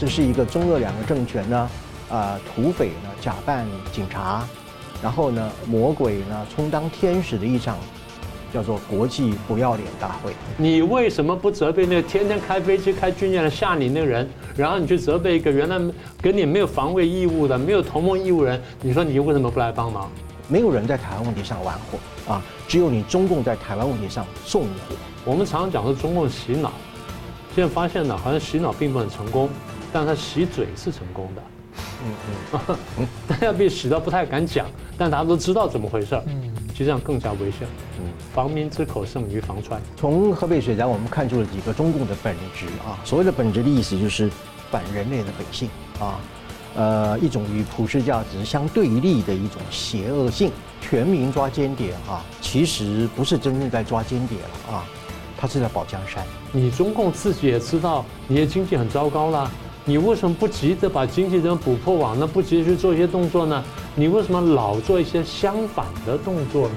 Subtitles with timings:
[0.00, 1.70] 这是一个中俄两个政权呢，
[2.08, 4.48] 啊，土匪呢假扮警察，
[5.02, 7.76] 然后呢魔鬼呢充当天使的一场。
[8.52, 10.32] 叫做国际不要脸大会。
[10.56, 14.28] 你为什么不责备那个天天开飞机、开军舰来吓你那个人？
[14.56, 15.78] 然后你去责备一个原来
[16.20, 18.60] 跟你没有防卫义务的、没有同盟义务人？
[18.82, 20.10] 你说你为什么不来帮忙？
[20.48, 24.96] 没有人在台湾问题上玩火啊，只有你中共在台湾问题上纵火。
[25.24, 26.72] 我们常常讲说中共洗脑，
[27.54, 29.48] 现在发现呢，好像洗脑并不很成功，
[29.92, 31.42] 但他洗嘴是成功的。
[32.02, 34.66] 嗯嗯， 大家被洗到不太敢讲，
[34.98, 36.22] 但大家都知道怎么回事儿。
[36.26, 36.52] 嗯。
[36.72, 37.68] 其实这样更加危险。
[37.98, 39.80] 嗯，防民之口胜于防川。
[39.96, 42.98] 从河北水灾，我们看出了几个中共的本质啊。
[43.04, 44.30] 所谓的本质的意思就是
[44.70, 45.68] 反人类的本性
[46.00, 46.18] 啊，
[46.74, 50.50] 呃，一种与普世价值相对立的一种邪恶性。
[50.80, 54.84] 全民抓间谍啊，其实不是真正在抓间谍了啊，
[55.36, 56.24] 他是在保江山。
[56.50, 59.50] 你中共自己也知道你的经济很糟糕了，
[59.86, 62.26] 你为什么不急着把经济人补破网呢？
[62.26, 63.64] 不急着去做一些动作呢？
[63.96, 66.74] 你为什么老做一些相反的动作呢？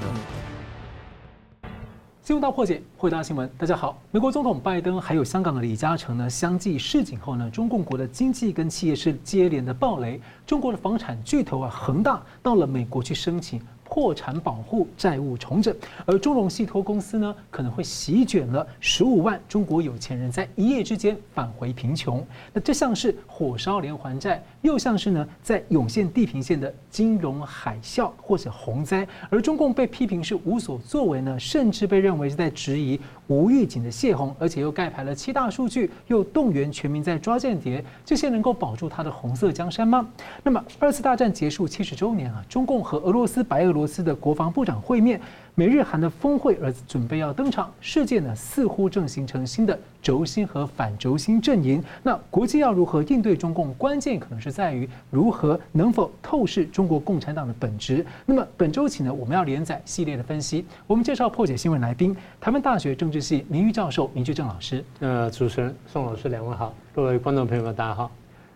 [2.22, 3.48] 新闻大破解，回答新闻。
[3.58, 10.18] 大家好，美国总统拜登还有香港的李嘉诚呢，相继示警后呢，中共国的经济跟企业是接连的暴雷。
[10.46, 13.60] 中国的房产巨头啊，恒大到了美国去申请。
[13.94, 15.72] 破产保护、债务重整，
[16.04, 22.26] 而中融信托公司呢，可能会席卷了十五万中国有钱人，在一夜之间返回贫穷。
[22.52, 29.06] 那这像是火烧连环债，又像是呢，在涌现地平线的金融海啸或者洪灾。
[29.30, 40.06] 而中共被批评是无所作为呢，甚至被认为是在质疑无预警的泄洪，而且又盖牌了七大数据，又动员全民在抓间谍，这些能够保住他的红色江山吗？
[40.42, 43.94] 那么二次大战结束七十周年啊，中共和俄罗斯、白俄罗斯。
[44.04, 45.20] 的国防部长会面，
[45.56, 51.80] 美日韩的峰会而准备要登场，世界呢似乎正形成新的轴心和反轴心阵营。
[52.02, 53.72] 那国际要如何应对中共？
[53.74, 58.04] 关键可能是在于如何能否透视中国共产党的本质。
[58.26, 60.66] 那么本周起呢，我们要连载系列的分析。
[60.88, 64.84] 我们介绍破解新闻来宾，台湾大学政治系名誉教授明居正老师。
[64.98, 68.10] 呃，主持人宋老师两位好，各位观众朋友们大家好。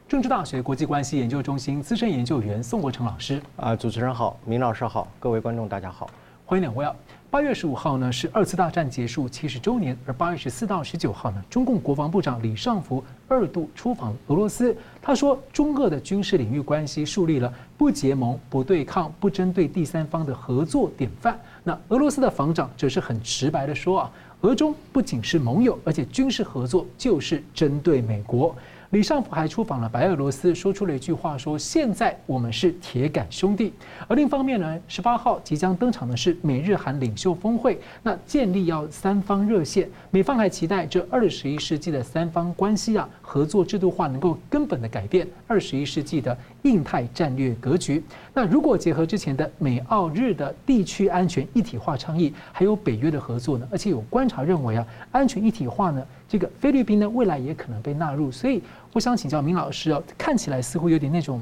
[0.09, 6.11] 政治大学国际关系研究中心资深研究员宋国成老师，啊，主持人好，明老师好，各位观众大家好，
[6.49, 6.97] 欢迎两位啊。
[7.29, 14.75] 八月十五号呢是二次大战结束七十周年，而八月十四到十九号呢，中共国防部长李尚福二度出访俄罗斯。
[15.03, 21.39] 他说，中俄的军事领域关系树立了不结盟、不对抗、不针对第三方的合作典范。
[21.63, 24.11] 那俄罗斯的防长则是很直白的说啊，
[24.41, 28.57] 俄中不仅是盟友，而且军事合作就是针对美国。
[28.91, 33.75] 李尚福还出访了白俄罗斯，说出了一句话：说现在我们是铁杆兄弟。
[34.07, 48.03] 而另一方面呢，十八号即将登场的是美日韩领袖峰会，那建立要三方热线，美方还期待这二十一世纪的三方关系啊，合作制度化能够根本的改变二十一世纪的印太战略格局。
[48.35, 56.05] 那如果结合之前的美澳日的地区安全一体化倡议，还有北约的合作呢，而且有观察认为啊，安全一体化呢。
[56.29, 61.41] 这个菲律宾呢，未来也可能被纳入，所以我想请教明老师啊，看起来似乎有点那种，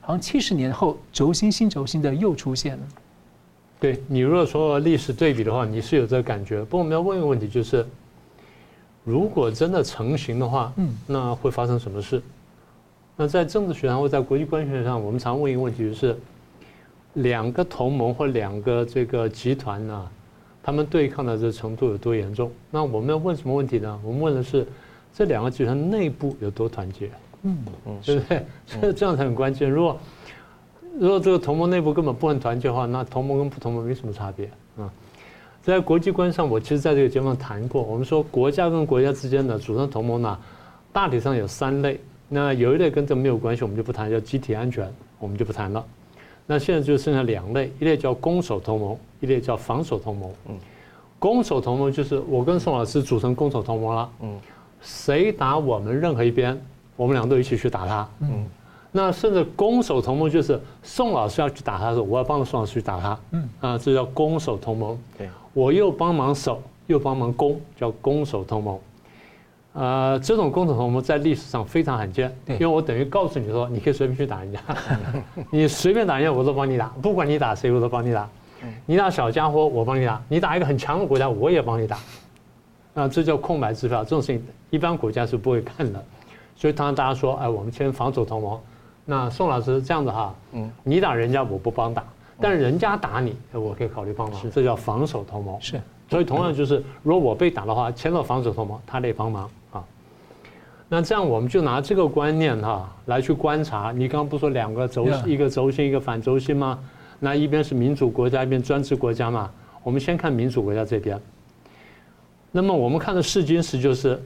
[0.00, 2.82] 好像七十年后轴心新轴心的又出现了。
[3.80, 6.64] 对，你如果说历史对比的话，你是有这个感觉。
[6.64, 7.84] 不过我们要问一个问题，就是
[9.04, 12.22] 如果真的成型的话，嗯，那会发生什么事？
[13.20, 16.16] 那在政治学上或在国际关系学上，我们常问一个问题，就是
[17.14, 20.10] 两个同盟或两个这个集团呢、啊？
[20.62, 22.48] 他们对抗的这程度有多严重？
[22.70, 24.00] 那我们要问什么问题呢？
[24.04, 24.64] 我们问的是
[25.12, 27.10] 这两个集团内部有多团结？
[27.42, 28.46] 嗯嗯，对不对？
[28.80, 29.68] 这 这样才很关键。
[29.68, 29.98] 如果
[30.96, 34.88] 如果这个同盟内部根本不能团结的话，那同盟跟不同盟没什么差别啊。
[35.60, 37.82] 在国际观上，我其实在这个节目上谈过。
[37.82, 40.38] 我们说国家跟国家之间的组成同盟呢，
[40.92, 41.98] 大体上有三类。
[42.28, 44.86] 那有一类跟这没有关系，我们就不谈，叫集体安全，
[45.18, 45.84] 我们就不谈了。
[46.46, 50.30] 那现在就剩下两类，一类叫攻守同盟，一类叫防守同盟。
[50.48, 50.58] 嗯，
[51.18, 54.10] 攻守同盟就是我跟宋老师组成攻守同盟了。
[54.20, 54.38] 嗯，
[54.80, 56.58] 谁打我们任何一边，
[56.96, 58.08] 我们俩都一起去打他。
[58.20, 58.46] 嗯，
[58.92, 63.18] 那甚至攻守同盟就是宋老师要去打他的时候，我要帮着宋老师去打他。
[63.32, 64.98] 嗯，啊，这叫攻守同盟。
[65.16, 68.78] 对，我又帮忙守，又帮忙攻，叫攻守同盟。
[69.78, 74.58] 呃，这种攻守同盟在历史上非常罕见，因为我等于告诉你说，你可以随便去打人家，
[75.52, 78.28] 你随便打人家我都帮你打，不管你打谁我都帮你打，
[78.86, 81.96] 你打小家伙我帮你打，你打一个很强的国家我也帮你打，
[82.94, 86.04] 啊，这叫空白支票，这种事情一般国家是不会干的，
[86.56, 88.60] 所以当大家说，哎，我们签防守同盟，
[89.04, 92.02] 那宋老师这样子哈，嗯，你打人家我不帮打，
[92.40, 99.84] 但是人家打你，我可以考虑帮忙，这叫防守同盟，是，所以同样就是如果我被打的话，签了防守同盟，他得帮忙啊。
[100.88, 103.92] 那这样我们就拿这个观念哈来去观察。
[103.92, 106.78] 你刚刚不说两个轴，一个轴心，一个反轴心吗？
[107.20, 109.50] 那一边是民主国家，一边专制国家嘛。
[109.82, 111.20] 我们先看民主国家这边。
[112.50, 114.18] 那么我们看的试金石就是，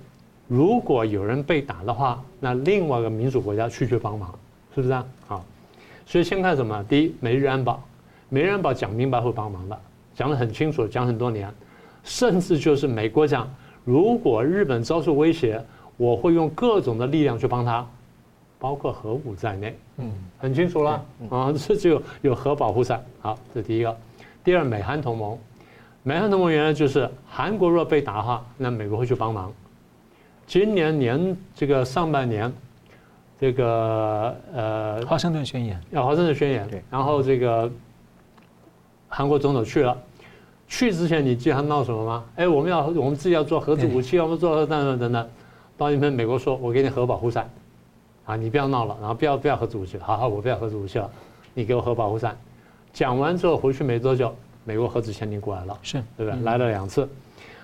[0.47, 4.33] 如果有人被打的话，那另外一个民主国家去去帮忙，
[4.75, 5.05] 是不是啊？
[5.27, 5.45] 好，
[6.07, 6.85] 所以先看什么？
[6.89, 7.83] 第一，美日安保，
[8.29, 9.77] 美日安保讲明白会帮忙的，
[10.15, 11.53] 讲得很清楚，讲很多年，
[12.05, 13.49] 甚至就是美国讲，
[13.85, 15.63] 如果日本遭受威胁，
[15.97, 17.87] 我会用各种的力量去帮他，
[18.59, 19.79] 包括核武在内。
[19.99, 23.05] 嗯，很清楚了啊，这就有核保护伞。
[23.21, 23.97] 好，这是第一个。
[24.43, 25.39] 第二，美韩同盟。
[26.03, 29.53] 美韩同盟原来就是韩国若被打的话，那美国会去帮忙。
[30.47, 32.53] 今年年这个上半年，
[33.41, 37.71] 这个呃，华盛顿宣言，要华盛顿宣言，对，然后这个
[39.09, 39.97] 韩国总统去了，
[40.73, 42.25] 去之前你记得他闹什么吗？
[42.35, 45.29] 哎，我们要我们自己要做核子武器，我们做核弹等等等。
[45.77, 47.47] 到那边美国说，我给你核保护伞，
[48.25, 51.11] 啊，你不要闹了，然后不要不要核子武器，好好，我不要核子武器了，
[51.53, 52.35] 你给我核保护伞。
[52.91, 54.35] 讲完之后回去没多久。
[54.65, 56.41] 美国核子潜艇过来了，是对不对？
[56.43, 57.07] 来了两次，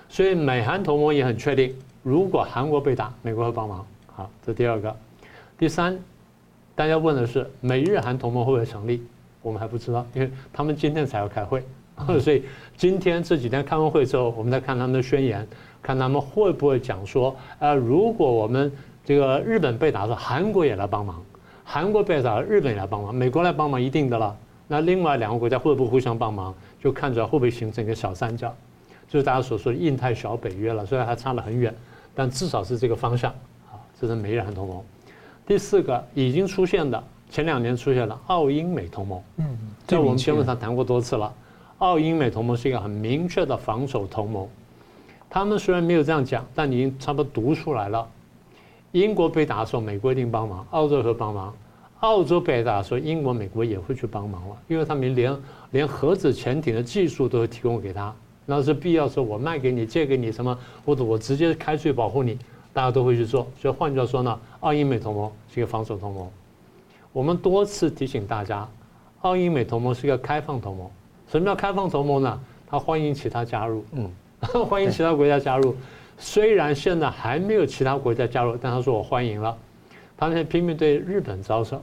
[0.07, 1.73] 所以美韩同盟也很确定，
[2.03, 3.83] 如果韩国被打，美国会帮忙。
[4.05, 4.95] 好，这第二个，
[5.57, 5.97] 第三，
[6.75, 9.01] 大家问的是美日韩同盟会不会成立？
[9.41, 11.63] 我们还不知道，因为他们今天才要开会，
[12.19, 12.43] 所以
[12.77, 15.47] 今天这几天开完会之后，我们再看他们的宣言，
[15.81, 18.71] 看他们会不会讲说，呃，如果我们
[19.03, 21.21] 这个日本被打的时候，韩国也来帮忙，
[21.63, 24.35] 韩国被打，日本也来帮忙，美国来帮忙一定的了。
[24.67, 26.53] 那另外两个国家会不会互相帮忙？
[26.79, 28.55] 就看出来会不会形成一个小三角，
[29.09, 30.85] 就是大家所说的印太小北约了。
[30.85, 31.75] 虽然还差得很远，
[32.15, 33.33] 但至少是这个方向。
[33.69, 34.81] 好，这是美日韩同盟。
[35.45, 39.21] 第四个已经出现的，前两年出现了澳英美同盟。
[39.37, 39.45] 嗯，
[39.87, 41.33] 这我们节目上谈过多次了。
[41.79, 44.47] 澳英美同盟是一个很明确的防守同盟。
[45.29, 48.07] 他们虽然没有这样讲，但已经差不多读出来了。
[48.91, 51.53] 英国被打的时候，美国一定帮忙；澳洲会帮忙。
[51.99, 55.37] 澳洲被打的时候，英国、美国也会去帮忙了，因为他们连
[55.71, 58.13] 连核子潜艇的技术都会提供给他，
[58.45, 62.37] 那是必要时候我卖给你、借给你什么，或者我直接开去保护你，
[62.73, 63.47] 大家都会去做。
[63.57, 66.27] 所以换句话说呢，澳英美同盟是一个防守同盟。
[67.13, 68.67] 我们多次提醒大家，
[69.21, 70.89] 澳英美同盟是一个开放同盟。
[71.31, 72.39] 什么叫开放同盟呢？
[72.67, 74.11] 他欢迎其他加入，嗯，
[74.65, 75.75] 欢迎其他国家加入。
[76.17, 79.55] 虽然现在还没有其他国家加入，但他说我欢迎了。
[80.17, 81.81] 他们拼命对日本招手，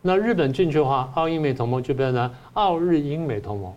[0.00, 3.72] 那日本进去的话，澳英美同盟就变成澳日英美同盟，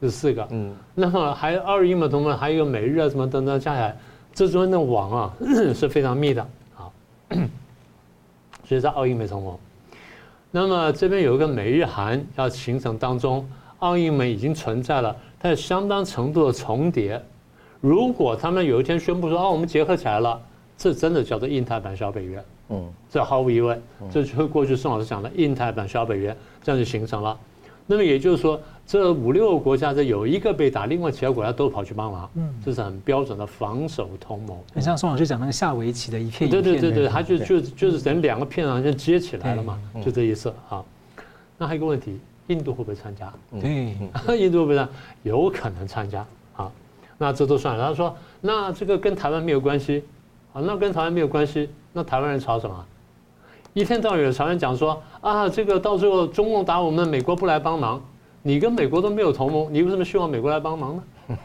[0.00, 0.46] 这四个。
[0.50, 3.96] 嗯，那么还有澳日英美同盟，还有美日啊什么等等加起来，
[4.32, 5.34] 这中间的网啊
[5.74, 6.46] 是非常密的。
[6.74, 6.92] 好，
[8.64, 9.58] 所以在澳英美同盟。
[10.50, 13.44] 那么这边有一个美日韩要形成当中，
[13.82, 17.20] 澳英美已经存在了，它有相当程度的重叠。
[17.80, 20.40] 如果他们有一天宣布说哦，我们结合起来了，
[20.78, 22.42] 这真的叫做印太版小北约。
[22.68, 27.36] 嗯，这毫无疑问，这就是过去宋老师讲的印太版小北约，这样就形成了。
[27.84, 32.30] 那么也就是说，这五六个国家这有一个被打，另外其他国家都跑去帮忙。
[32.36, 34.56] 嗯，这是很标准的防守同盟。
[34.72, 36.62] 很像宋老师讲那个下围棋的一片一片。
[36.62, 40.82] 对对对对，他就就就是等两个片好像接起来了嘛，就这意思啊。
[41.58, 43.32] 那还有一个问题，印度会不会参加？
[43.60, 44.92] 对，印度会不会参加？
[45.22, 46.24] 有可能参加
[46.56, 46.70] 啊。
[47.18, 47.88] 那这都算了。
[47.88, 50.04] 他说，那这个跟台湾没有关系
[50.52, 50.60] 啊？
[50.64, 51.70] 那跟台湾没有关系？
[51.92, 52.84] 那台湾人吵什么？
[53.74, 58.02] 一天到晚有台湾人讲说啊，这个到最后中共打我们，美国不来帮忙。
[58.42, 61.02] 你跟美国都没有同盟，你为什么希望美国来帮忙呢？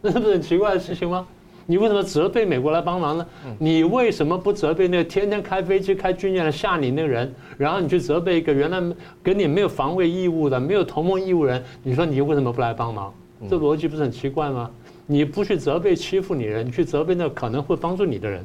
[0.00, 1.26] 那是不是很奇怪的事情吗？
[1.66, 3.26] 你为什么责备美国来帮忙呢？
[3.58, 7.34] 你为什么不责备那个天天开飞机、开军舰来吓你那个人？
[7.56, 8.80] 然后你去责备一个原来
[9.22, 11.62] 跟你没有防卫义务的、没有同盟义务人？
[11.82, 13.12] 你说你为什么不来帮忙？
[13.48, 14.70] 这逻辑不是很奇怪吗？
[15.06, 18.44] 你不去责备欺负你人，你去责备那可能会帮助你的人。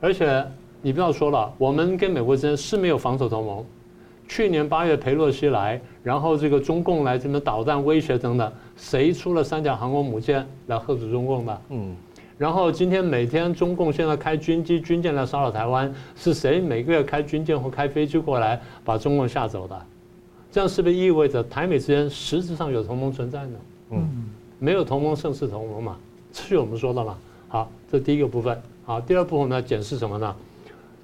[0.00, 0.44] 而且
[0.80, 3.64] 你不要说了，我们跟美国之间是没有防守同盟。
[4.28, 11.62] 去年八月佩洛西来，然后这个中共来什么导弹威胁等等，谁出了三架航空母舰来吓阻中共的？
[11.68, 11.94] 嗯。
[12.36, 19.80] 然后今天每天中共现在开军机、军舰来骚扰台湾，是谁每个月开军舰或开飞机过来把中共吓走的？
[20.50, 23.58] 这样是不是意味着台美之间实质上有同盟存在呢？
[23.90, 24.28] 嗯。
[24.58, 25.96] 没有同盟胜似同盟嘛？
[26.32, 27.16] 这是我们说的嘛？
[27.48, 28.60] 好，这第一个部分。
[28.84, 30.34] 好，第二部分呢，解释什么呢？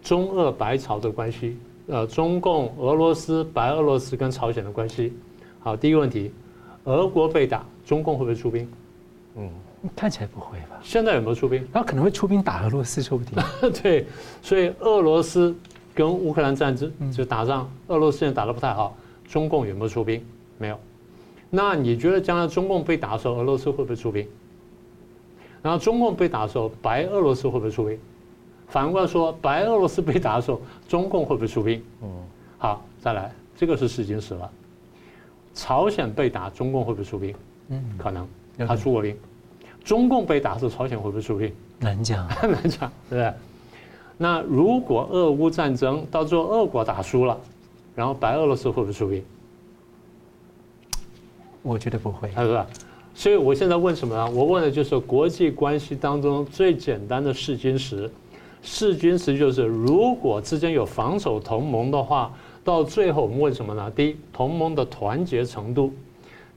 [0.02, 1.56] 中俄白朝的关系，
[1.86, 5.12] 呃，中共、俄罗斯、白俄罗斯跟朝鲜的关系。
[5.60, 6.32] 好，第一个问题，
[6.88, 8.66] 俄国被打，中共会不会出兵？
[9.36, 9.50] 嗯，
[9.94, 10.80] 看起来不会吧？
[10.82, 11.62] 现在有没有出兵？
[11.70, 13.38] 他可能会出兵打俄罗斯，说不定。
[13.82, 14.06] 对，
[14.40, 15.54] 所以俄罗斯
[15.94, 18.96] 跟乌克兰战争就打仗，俄罗斯现在打得不太好，
[19.28, 20.24] 中共有没有出兵？
[20.56, 20.80] 没有。
[21.50, 24.26] 那你觉得将来中共被打的时候，俄罗斯会不会出兵？
[25.60, 27.98] 然后中共被打的时候，白俄罗斯会不会出兵？
[28.66, 31.82] 反过来说，白俄罗斯被打的时候，中共会不会出兵？
[32.02, 32.08] 嗯，
[32.56, 34.50] 好，再来，这个是试金石了。
[35.58, 37.34] 朝鲜被打，中共会不会出兵？
[37.70, 38.24] 嗯，可能，
[38.58, 39.16] 他出过兵。
[39.84, 41.52] 中共被打的时候，朝鲜会不会出兵？
[41.80, 43.32] 难讲， 难讲，对不对？
[44.16, 47.36] 那如果俄乌战争到最后俄国打输了，
[47.96, 49.20] 然后白俄罗斯会不会出兵？
[51.62, 52.64] 我觉得不会，是吧？
[53.12, 54.30] 所以我现在问什么呢？
[54.30, 58.08] 我问的就是国际关系当中最简单的试金石。
[58.62, 62.32] 试金石就是如果之间有防守同盟的话，
[62.64, 63.90] 到最后我们问什么呢？
[63.94, 65.90] 第一，同盟的团结程度；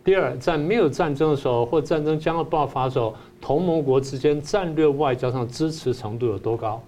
[0.03, 6.81] 第二，在没有战争的时候或战争将要爆发的时候，同盟国之间战略外交上支持程度有多高？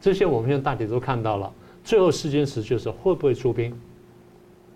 [0.00, 3.72] 这些我们现在大体都看到了，最后试金石就是会不会出兵。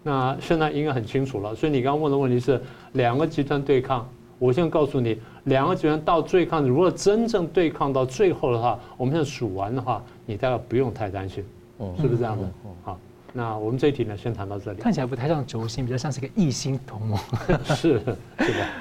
[0.03, 1.55] 那现在应该很清楚了。
[1.55, 2.61] 所以你刚刚问的问题是
[2.93, 4.09] 两个集团对抗，
[4.39, 11.45] 我现在告诉你，两个集团到对抗，如果真正对抗到最后的话，我们现在数完的话，你大概不用太担心，
[12.01, 12.49] 是不是这样的？
[12.83, 12.99] 好。
[13.35, 14.81] 那我们这一题呢，先谈到这里。
[14.81, 17.19] 看起来不太像轴心，比较像是一个异星同盟。
[17.65, 18.17] 是是的。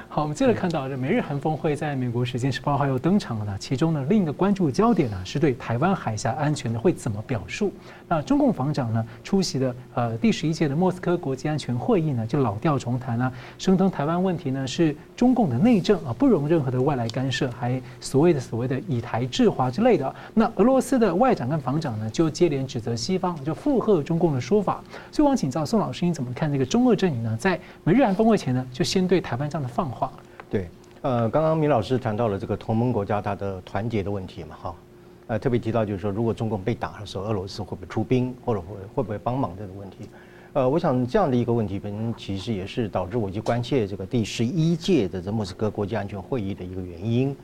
[0.09, 3.57] 好，我们接着看到这美日韩峰会在美国时间十八号又登场了呢。
[3.57, 7.71] 其中呢，另一个关注焦点呢，是对台湾海峡安全呢会怎么表述？
[8.09, 20.13] 那中共防长呢出席的呃第十一届的莫斯科国际安全会议呢，就老调重谈了，声称台湾问题呢是中共的内政啊，不容任何的外来干涉，还所谓的所谓的以台制华之类的。
[20.33, 24.40] 那俄罗斯的外长跟防长呢，就接连指责西方，就附和中共的。
[24.41, 27.37] 说法，所以我想请教宋老师，你怎么看这个中俄阵营呢？
[27.39, 30.11] 在美日韩峰会前呢，就先对台湾这样的放话。
[30.49, 30.67] 对，
[31.01, 34.75] 呃，刚刚米老师谈到了这个同盟国家它的团结的问题嘛，哈，
[35.27, 40.09] 呃，特别提到就是说，如果中共被打的时候，俄罗斯会不会出兵，或者会会不会帮忙这个问题？
[40.53, 47.35] 呃，我想这样的一个问题，本身其实也是导致我去关切这个第十一届的这莫斯科国际安全会议的一个原因。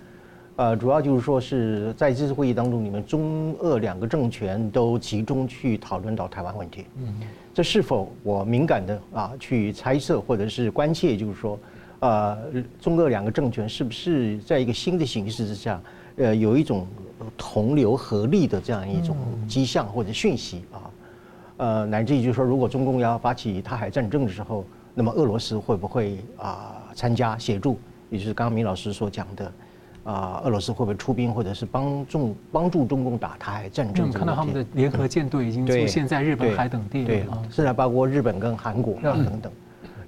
[0.57, 6.85] 呃，主要就是说是在这次会议当中，你们中俄两个政权都集中去讨论到台湾问题。
[6.95, 7.13] 嗯，
[7.53, 11.59] 这是否我敏感的啊去猜测或者是关切，就是说，
[11.99, 12.35] 呃，
[12.81, 15.79] 中俄两个政权是不是在一个新的形势之下，
[16.15, 16.87] 呃，有一种
[17.37, 19.15] 同流合力的这样一种
[19.47, 20.89] 迹象或者讯息啊？
[21.57, 27.77] 呃，乃至于就是说，如果中共要发起台海战争的时候，那么俄罗斯会不会啊参加协助？
[28.09, 29.51] 也就是刚刚明老师所讲的。
[30.07, 34.05] 啊，俄罗斯会不会出兵，或者是帮助帮助中共打台海战争？
[34.05, 39.51] 我们看到他们的联合舰队已经出现在日本海等地了，对，现在包括日本跟韩国啊等等。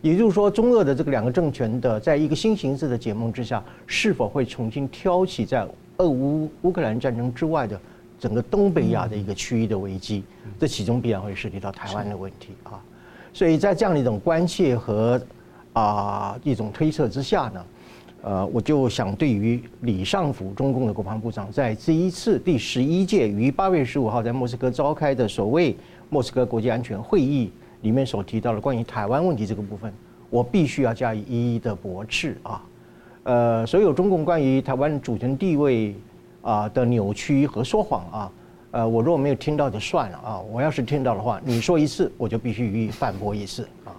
[0.02, 7.78] 也就是说，中俄的这个两个政权的，在一个新形势的结盟之下，是否会重新挑起在俄乌乌克兰战争之外的
[8.18, 10.24] 整个东北亚的一个区域的危机？
[10.58, 12.80] 这其中必然会涉及到台湾的问题啊。
[13.34, 15.22] 所以在这样的一种关切和
[15.74, 17.66] 啊一种推测之下呢，
[18.22, 25.74] 呃，我就想对于李尚福中共的国防部长，在这一次第十一届于八月十五号在莫斯科召开的所谓
[26.10, 27.50] 莫斯科国际安全会议
[27.82, 29.94] 里面所提到的关于台湾问题这个部分，
[30.30, 32.62] 我必须要加以一一的驳斥啊。
[33.24, 35.96] 呃，所有中共关于台湾主权地位
[36.42, 38.32] 啊的扭曲和说谎啊，
[38.72, 43.96] 呃，我如果没有听到就算了啊，我要是听到的话，你说一次我就必须予以反驳一次啊。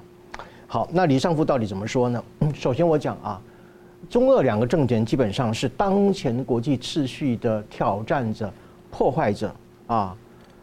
[0.66, 2.22] 好，那李尚福到底怎么说呢？
[2.52, 3.40] 首先我讲啊。
[4.08, 8.52] 中俄两个政权基本上是当前国际秩序的挑战者、
[8.90, 9.54] 破坏者
[9.86, 10.16] 啊。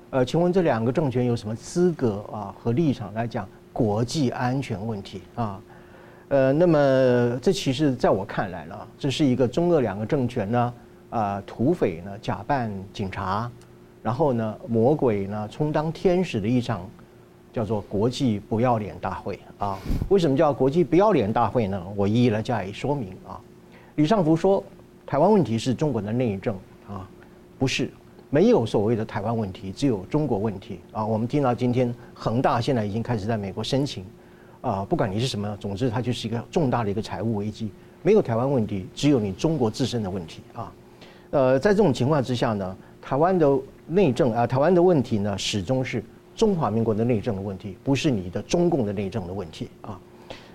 [0.10, 5.62] 呃，请问这两个政权有什么资格啊和立场来讲国际安全问题啊？
[6.30, 10.74] 呃，那么这其实在我看来呢，这是一个中俄两个政权呢
[11.10, 13.50] 啊，土匪呢假扮警察，
[14.02, 16.90] 然后呢魔鬼呢充当天使的一场。
[17.58, 19.80] 叫做国际不要脸大会啊？
[20.10, 21.84] 为什么叫国际不要脸大会呢？
[21.96, 23.42] 我一一来加以说明啊。
[23.96, 24.64] 李尚福说，
[25.08, 26.54] 台湾问题是中国的内政
[26.88, 27.10] 啊，
[27.58, 27.90] 不是，
[28.30, 31.04] 没有所谓的台湾问题，只有中国问题啊。
[31.04, 34.06] 我们听到今天恒大现在已经开始在美国申请
[34.62, 37.72] 啊，不管你是什么，总之它就是一个重大的一个财务危机。
[38.04, 40.72] 没有台湾问题，只有你中国自身的问题啊。
[41.32, 43.52] 呃，在这种情况之下呢，台湾的
[43.88, 46.04] 内政啊，台湾的问题呢，始终是。
[46.38, 50.00] 中华民国的内政的问题，不是你的中共的内政的问题啊，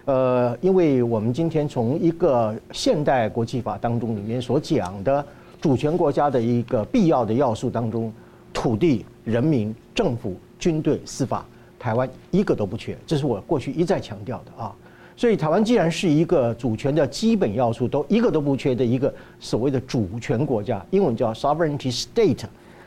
[0.04, 5.26] 呃，因为我们今天从一个现代国际法当中里面所讲的
[5.60, 8.12] 主权国家的一个必要的要素当中，
[8.52, 11.44] 土地、人民、政府、军队、司法，
[11.80, 14.72] 台湾一个都不缺，这是我过去一再强调的啊。
[15.16, 22.44] 所以台湾既然是一个主权的基本要素都一个都不缺的一个所谓的主权国家，英文叫 sovereignty state，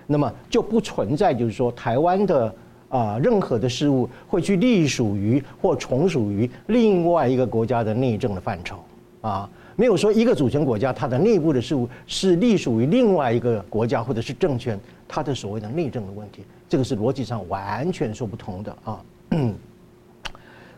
[0.08, 2.56] 那么就不存在就是说台湾的。
[2.96, 8.78] 啊，任何的事物会去隶属于或从属于另外一个国家的内政的范畴
[9.22, 9.50] 啊。
[9.76, 19.04] 没有说一个主权国家它的内部的事务是隶属于另外一个国家或者是政权，它的所谓的内政的问题，这个是逻辑上完全说不通的啊。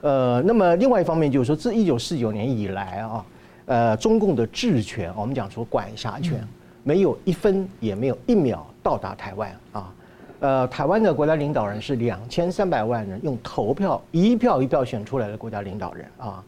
[0.02, 3.26] 呃，那么另外一方面就是说，自一九四九年以来啊，
[3.66, 6.42] 呃，中共的治权，我们讲说管辖权，
[6.84, 9.94] 没有一分也没有一秒到达台湾啊。
[10.40, 16.44] 呃，台湾的国家领导人是两千三百万人用投票一票一票选出来的国家领导人啊，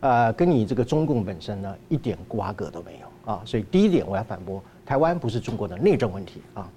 [0.00, 3.42] 呃，跟你这个中共本身呢一点瓜葛都没有啊。
[3.44, 6.68] 所以第一点我要反驳，台湾不是中国的内政问题啊。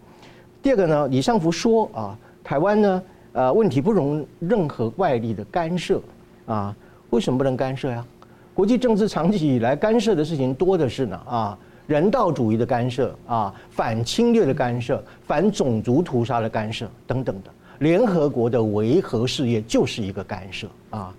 [0.61, 3.03] 第二个呢，李尚福说啊，台湾呢。
[3.33, 6.01] 呃，问题不容任何外力的干涉
[6.45, 6.75] 啊？
[7.11, 8.05] 为什么不能干涉呀？
[8.53, 11.57] 国际政治长期以来干涉的事情多的是呢啊，
[11.91, 21.13] 人道主义的干涉啊，反侵略的干涉，反种族屠杀的干涉等等的，联合国的维和事业就是一个干涉啊。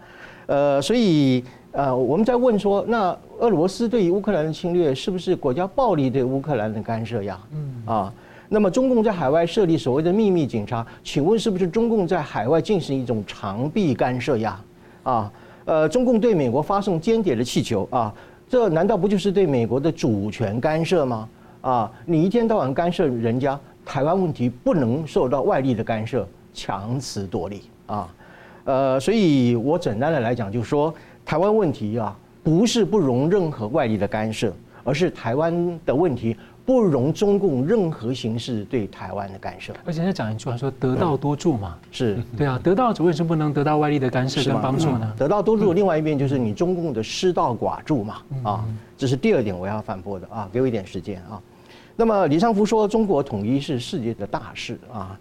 [0.47, 7.39] 呃，所以呃，我们在问说，那俄罗斯对于乌克兰的侵略是不是国家暴力对乌克兰的干涉呀？
[7.53, 8.13] 嗯啊。
[8.49, 14.61] 那么中共在海外设立所谓的秘密警察，请问是不是中共在海外进行一种长臂干涉呀？
[15.05, 15.33] 啊，
[15.65, 18.13] 呃，中共对美国发送间谍的气球啊，
[18.53, 21.27] 这难道不就是对美国的主权干涉吗？
[21.63, 28.15] 啊，你一天到晚干涉人家台湾问题，不能受到外力的干涉，强词夺理啊，
[28.65, 30.93] 呃，所以我简单的来讲，就是说
[31.25, 34.53] 台湾问题啊，不是不容任何外力的干涉，
[34.85, 36.37] 而是台湾的问题。
[36.65, 45.13] 不容中共任何形式对台湾的干涉，而且他讲一句话说“得道多助”嘛，是对啊，得道者为什么不能得到外力的干涉跟帮助呢？
[45.19, 48.65] 得道多助，另外一边就是你中共的失道寡助嘛，啊，
[48.97, 51.41] 这是第二点我要反驳的啊，给我一点时间啊。
[51.97, 55.19] 那么李尚福说中国统一是世界的大事啊，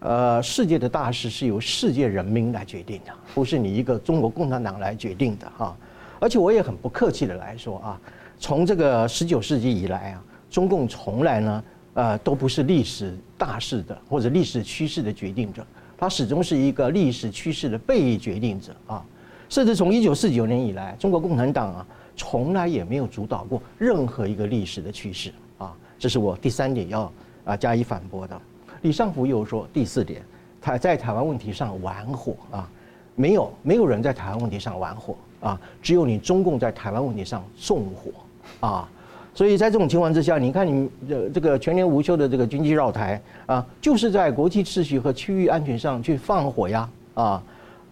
[0.00, 5.74] 呃，世界的大事是由世界人民来决定的，不是你一个中国共产党来决定的哈。
[6.20, 8.00] 而且我也很不客气的来说啊，
[8.38, 10.22] 从这个十九世纪以来啊。
[10.54, 15.66] 中共从来呢，呃，都不是历史大势的或者历史趋势的决定者，
[15.98, 19.04] 它始终是一个历史趋势的被决定者啊。
[19.48, 25.74] 甚至从一九四九年以来，中国共产党啊，从来也没有主导过任何一个历史的趋势啊。
[25.98, 27.12] 这是我第三点要
[27.44, 28.40] 啊加以反驳的。
[28.82, 30.22] 李尚福又说第四点，
[30.60, 32.70] 他在台湾问题上玩火啊，
[33.16, 38.88] 没有没有人在台湾问题上玩火啊，只有你中共在台湾问题上纵火啊。
[39.34, 47.42] 所以在这种情况之下，你看你这这个全年无休的这个军机绕台啊，就是在国际秩序和区域安全上去放火呀啊。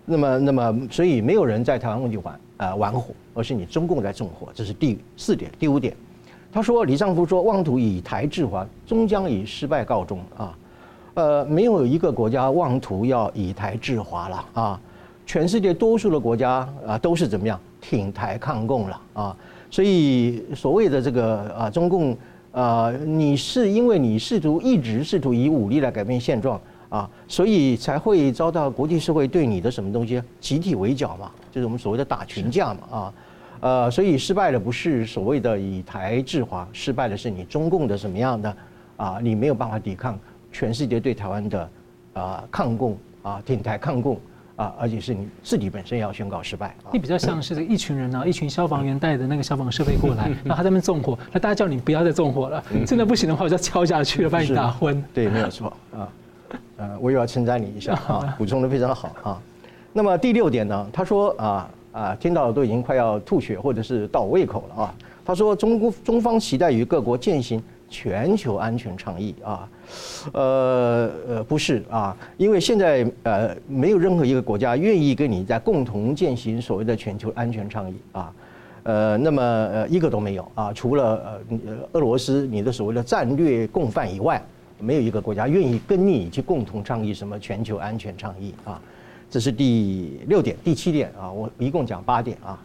[0.04, 4.48] 那么那么，所以没有人在台湾问题玩啊玩火，而是你中共在纵火。
[4.54, 5.50] 这是第四点。
[5.58, 5.94] 第五点，
[6.52, 10.58] 他说李尚福说妄图以台制华，终将以失败告终啊。
[11.14, 14.80] 呃，没有一个国家妄图要以台制华了啊。
[15.24, 19.36] 全世界多数的国家啊都是怎么样挺台抗共了啊。
[19.72, 22.14] 所以所谓的这个啊，中共
[22.52, 33.14] 啊，你是因为你试图一直试图以武力来改变现状啊，所以才会遭到国际社会对你的什么东西集体围剿嘛，就是我们所谓的打群架嘛啊，
[33.60, 38.54] 呃，所以失败的不是所谓的以台制华，失败的是你中共的什么样的
[38.98, 40.18] 啊，你没有办法抵抗
[40.52, 41.70] 全世界对台湾的
[42.12, 44.20] 啊抗共啊挺台抗共。
[44.62, 46.74] 啊，而且是你自己本身要宣告失败。
[46.92, 55.02] 你比较像是这一群人呢，一群消防员带着那个消防设备过来，然后他在那边纵火，那大家叫你不要再纵火了，真的不行的话，我就要敲下去了，把你打昏。
[55.12, 56.08] 对，没有错啊。
[56.76, 59.42] 呃，我又要称赞你一下啊， 补充的非常好啊。
[59.92, 64.94] 那么第六点呢，他说啊啊，听到都已经快要吐血或者是倒胃口了啊。
[65.24, 69.68] 他说中国中方期待与各国践行全球安全倡议啊，
[70.32, 78.32] 呃呃不是啊，因为现在呃没有任何一个国家愿意跟你在共同践行所谓的全球安全倡议啊，
[78.84, 81.58] 呃那么呃一个都没有啊，除了呃
[81.92, 84.42] 俄罗斯你的所谓的战略共犯以外，
[84.80, 88.80] 没有一个国家愿意跟你去共同倡议什么全球安全倡议啊，
[89.30, 92.58] 这是第六点，第七点啊，我一共讲八点啊。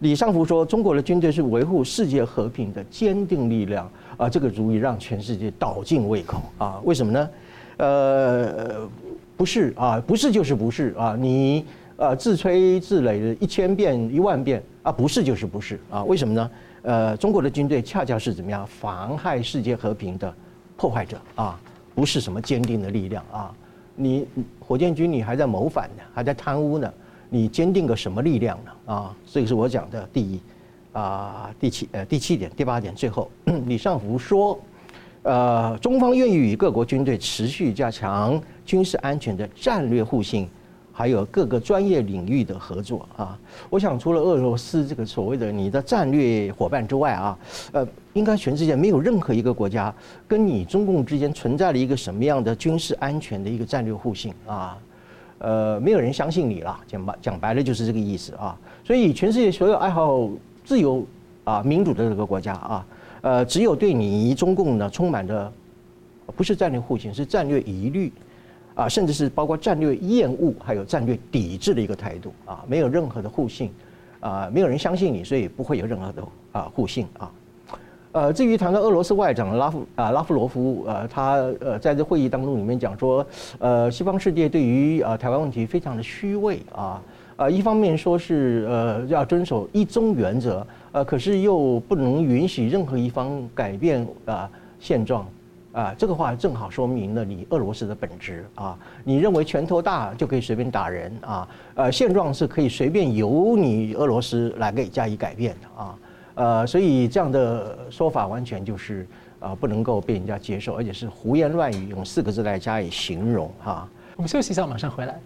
[0.00, 3.90] 李尚福说，中国的军队是维护世界和平的坚定力量。
[4.16, 6.78] 啊，这个足以让全世界倒尽胃口啊！
[6.84, 7.30] 为什么呢？
[7.78, 8.86] 呃，
[9.34, 11.16] 不是啊，不是就是不是啊！
[11.18, 11.64] 你
[11.96, 16.04] 呃自吹自擂的一千遍一万遍啊，不是就是不是啊！
[16.04, 16.50] 为什么呢？
[16.82, 20.34] 呃，中国的军队恰恰是怎么样妨害世界和平的
[20.76, 21.58] 破坏者啊，
[21.94, 23.50] 不是什么坚定的力量啊！
[23.96, 24.26] 你
[24.58, 26.92] 火箭军你还在谋反呢，还在贪污呢，
[27.30, 28.92] 你坚定个什么力量呢？
[28.92, 30.38] 啊，这个是我讲的第一。
[30.92, 33.30] 啊，第七呃第七点第八点最后，
[33.66, 34.58] 李尚福说，
[35.22, 40.48] 呃，中方愿意与各国军队持续加强军事安全的战略互信
[40.92, 43.38] 还有各个专业领域的合作啊。
[43.70, 47.38] 我想除了俄罗斯这个所谓的你的战略伙伴之外啊，
[47.70, 49.94] 呃，应该全世界没有任何一个国家
[50.26, 54.76] 跟你中共之间存在了一个什么样的军事安全的一个战略互信啊。
[55.40, 58.58] 呃，没有人相信你了，讲白讲白了就是这个意思啊。
[58.84, 60.28] 所以全世界所有爱好
[60.64, 61.04] 自由
[61.44, 62.86] 啊、民主的这个国家啊，
[63.22, 65.50] 呃，只有对你中共呢充满着
[66.36, 68.12] 不是战略互信，是战略疑虑
[68.74, 73.72] 啊，甚至是包括战略厌恶，还有战略抵制的一个态度啊，没有任何的互信
[74.20, 76.22] 啊，没有人相信你，所以不会有任何的
[76.52, 77.32] 啊互信啊。
[78.12, 83.24] 呃，至于谈到俄罗斯外长拉夫啊拉夫罗夫，呃，他呃在这会议当中里面讲说，
[83.60, 87.00] 呃，西方世界对于呃台湾问题非常的虚伪啊，
[87.36, 95.24] 呃，一方面说是呃要遵守一中原则，呃，可是又不能允许任何一方改变啊现状，
[95.70, 105.94] 啊，这个话正好说明了你俄罗斯的本质啊，你认为拳头大就可以随便打人啊，呃，现状是可以随便由你俄罗斯来给加以改变的啊。
[106.34, 109.06] 呃，所以这样的说法完全就是
[109.40, 113.88] 呃不能够被人家接受，而且是胡言乱语，用四个字来加以形容哈。
[114.16, 115.18] 我们休息一下，马上回来。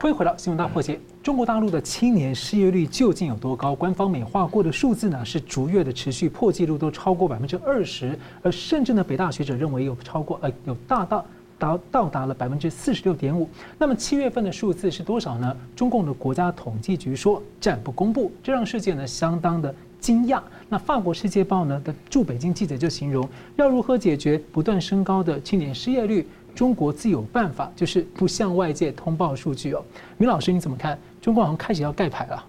[0.00, 0.98] 欢迎回到新闻大破解。
[1.22, 3.72] 中国大陆的青年失业率究竟有多高？
[3.72, 11.24] 官方美化过的数字呢，是逐月的持续破纪录，都超过百分之二十，而甚至呢，北大学者认为有超过呃有大大
[11.56, 13.48] 达到达了百分之四十六点五。
[13.78, 15.56] 那么七月份的数字是多少呢？
[15.76, 19.72] 中共的国家统计局说暂不公布，这让世界呢相当的。
[20.02, 20.42] 惊讶。
[20.68, 29.84] 那法国《世界报》呢的驻北京记者就形容，要如何解决不断升高的青年失业率，中国自有办法，就是不向外界通报数据哦。
[30.18, 30.98] 明老师你怎么看？
[31.20, 32.44] 中国好像开始要盖牌了。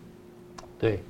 [0.79, 1.03] 对，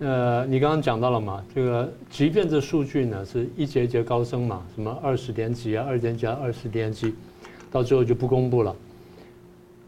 [0.00, 7.14] 呃，你刚刚讲到了嘛，这个即便这数据呢是一节节高升嘛，什么二十点几啊，二点几啊，二十点几，
[7.70, 8.74] 到最后就不公布了。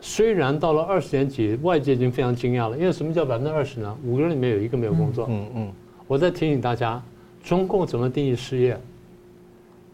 [0.00, 3.96] 虽然到了二十年几，外界已经非常惊讶了，因为什么叫百分之二十呢？
[4.04, 5.26] 五个人里面有一个没有工作。
[5.28, 5.72] 嗯嗯。
[6.06, 7.00] 我再提醒大家，
[7.42, 8.78] 中共怎么定义失业？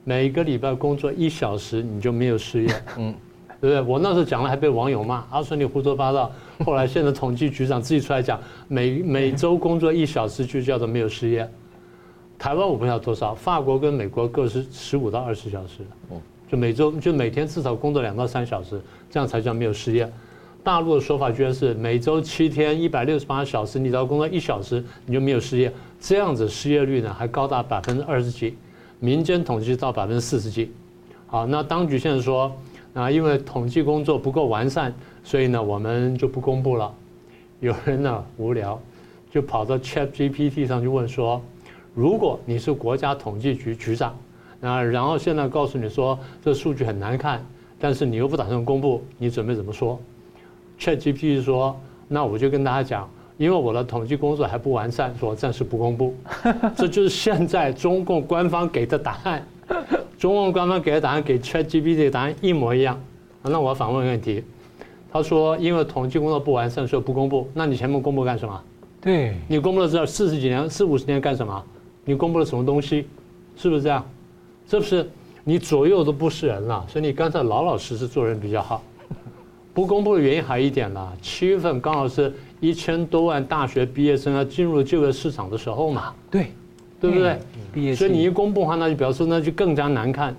[0.04, 2.68] 每个礼拜工作一小时你就没有失业。
[2.96, 3.12] 嗯，
[3.60, 3.80] 对不对？
[3.82, 6.30] 我那时候讲了还被网友骂，他说你胡说八道。
[6.64, 11.46] 后来现在统计局长自己出来讲，每每周工作一小时就叫做没有失业。
[12.38, 15.82] 台湾我不知道多少，法国跟美国各是十五到二十小时。
[16.48, 18.80] 就每周就每天至少工作两到三小时，
[19.10, 20.10] 这样才叫没有失业。
[20.62, 28.56] 大陆的说法居然是每周七天一百六十八小时，你只要工作一小时你就没有失业，这样子失业率呢还高达百分之二十几，
[28.98, 30.72] 民间统计到百分之四十几。
[31.26, 32.52] 好，那当局现在说
[32.94, 36.92] 啊，因为统计工作不够完善，所以呢我们就不公布了。
[37.60, 38.80] 有人呢无聊，
[39.30, 41.40] 就跑到 ChatGPT 上去问说，
[41.94, 44.16] 如果你是国家统计局局长。
[44.60, 47.44] 啊，然后现在告诉你说这数据很难看，
[47.78, 49.98] 但是你又不打算公布，你准备怎么说
[50.78, 56.14] ？ChatGPT 说，那我就跟大家讲，因为我的统计工作还不完善，说暂时不公布。
[56.76, 59.46] 这就是现在中共官方给的答案。
[60.18, 62.98] 中共官方给的答案给 ChatGPT 的答案一模一样。
[63.42, 64.42] 那我要反问问题，
[65.12, 67.48] 他说因为统计工作不完善，所以不公布。
[67.52, 68.62] 那你前面公布干什么？
[69.00, 71.62] 对，你公布了这四十几年、四五十年干什么？
[72.04, 73.06] 你公布了什么东西？
[73.56, 74.04] 是不是这样？
[74.68, 75.08] 是不是
[75.44, 76.84] 你左右都不是人了？
[76.88, 78.82] 所以你干脆老老实实做人比较好。
[79.72, 86.14] 不公布的原因还有一点呢，七月份刚好是一千多万大学毕业生要进入就业市场的时候嘛。
[86.30, 86.46] 对，
[86.98, 87.38] 对不对？
[87.72, 87.94] 毕业。
[87.94, 90.34] 所以你一公布的话，那就表示那就更加难看。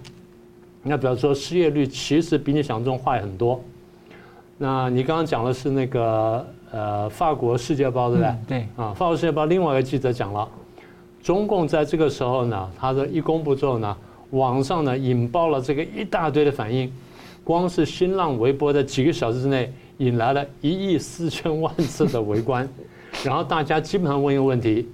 [0.84, 3.62] 那表示说失业率其实比你想象中坏很多。
[4.58, 8.36] 那你刚刚讲的是那个呃法国《世界报》对不对？
[8.48, 8.68] 对。
[8.76, 10.50] 啊，法国《世界报》另外一个记者讲了，
[11.22, 13.96] 中共在这个时候呢，他的一公布之后呢。
[14.32, 16.92] 网上呢引爆了这个一大堆的反应，
[17.44, 22.68] 光是新浪微博的几个小时之内引来了一亿四千万次的围观，
[23.24, 24.88] 然后大家基本上问一个问题：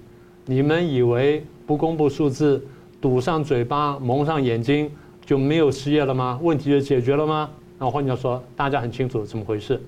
[0.46, 2.64] 你们以为不公布数字、
[3.02, 4.90] 堵上嘴巴、蒙上眼睛
[5.26, 6.40] 就没有失业了吗？
[6.42, 7.50] 问题就解决了吗？
[7.80, 9.82] 那换句话说，大家很清楚怎么回事。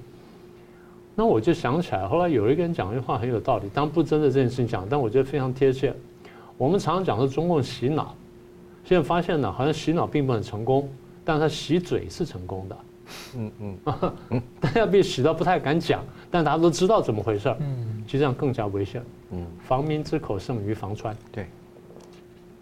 [1.14, 5.94] 那我就想起来，后来有一个人讲一句话很有道理，当不针对这件事情讲，但我觉得非常贴切。
[6.58, 8.14] 我们常常讲说中共洗脑。
[8.86, 10.88] 现在发现呢，好像洗脑并不很成功，
[11.26, 12.78] 但是他洗嘴是成功的。
[13.36, 13.78] 嗯嗯
[14.30, 17.58] 嗯，大家被洗到不太敢讲，但大家都知道怎么回事儿。
[17.60, 19.04] 嗯，其实这样更加危险。
[19.32, 21.16] 嗯，防民之口胜于防川。
[21.32, 21.48] 对，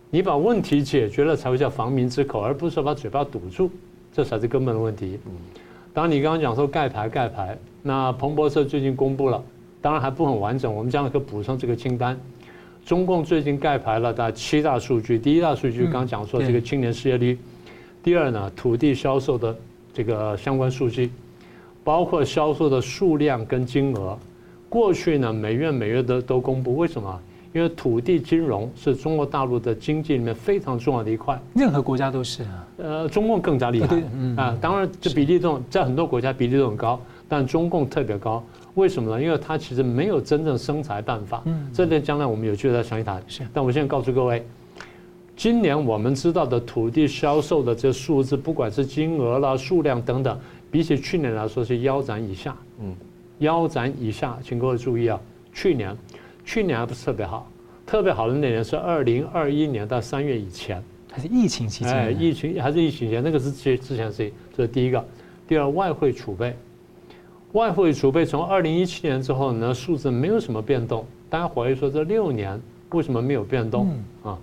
[0.10, 3.70] 你把问题解决了才会叫防民之口，而不是说把嘴巴堵住，
[4.12, 5.20] 这才是根本的问题。
[5.26, 5.32] 嗯，
[5.94, 9.44] 当你刚刚讲说盖牌盖牌，那彭博社最近公布了，
[9.82, 12.18] 当然还不很完整，我们将来可以补上这个清单。
[12.86, 15.18] 中共最近盖牌了，大概七大数据。
[15.18, 17.38] 第一大数据刚讲说这个青年失业率，
[18.04, 19.56] 第二呢土地销售的
[19.94, 21.10] 这个相关数据，
[21.84, 24.18] 包括销售的数量跟金额。
[24.68, 27.20] 过去呢，每月每月都都公布，为什么？
[27.54, 31.40] 因为土地金融是中国大陆的经济里面非常重要的一块。
[31.54, 32.68] 任何国家都是啊。
[32.78, 33.96] 呃，中共更加厉害。
[34.36, 38.44] 啊，当然这比例这种在很多国家比例都很高，但中共特别高。
[38.76, 39.22] 为什么呢？
[39.22, 41.42] 因为它其实没有真正生财办法。
[41.46, 41.70] 嗯。
[41.74, 43.22] 这点将来我们有机会再详细谈。
[43.28, 43.48] 是。
[43.54, 44.46] 但我现在告诉各位，
[45.36, 50.40] 今年我们知道的土地销售的这数字，不管是金额啦、数量等等，
[50.72, 52.56] 比起去年来说是腰斩以下。
[52.82, 52.96] 嗯。
[53.40, 55.20] 腰斩以下，请各位注意啊，
[55.54, 55.96] 去年。
[56.46, 57.50] 去年还不是特别好，
[57.86, 61.94] 特别好的那年是二零二一年到三月以前，还是疫情期间？
[61.94, 65.06] 哎，疫情还是疫情期间，那个是之之前是这是第一个，
[65.48, 66.54] 第二外汇储备，
[67.54, 72.60] 外汇储备从二零一七年之后呢，数字没有什么变动，大家怀疑说这六年
[72.92, 74.38] 为什么没有变动啊？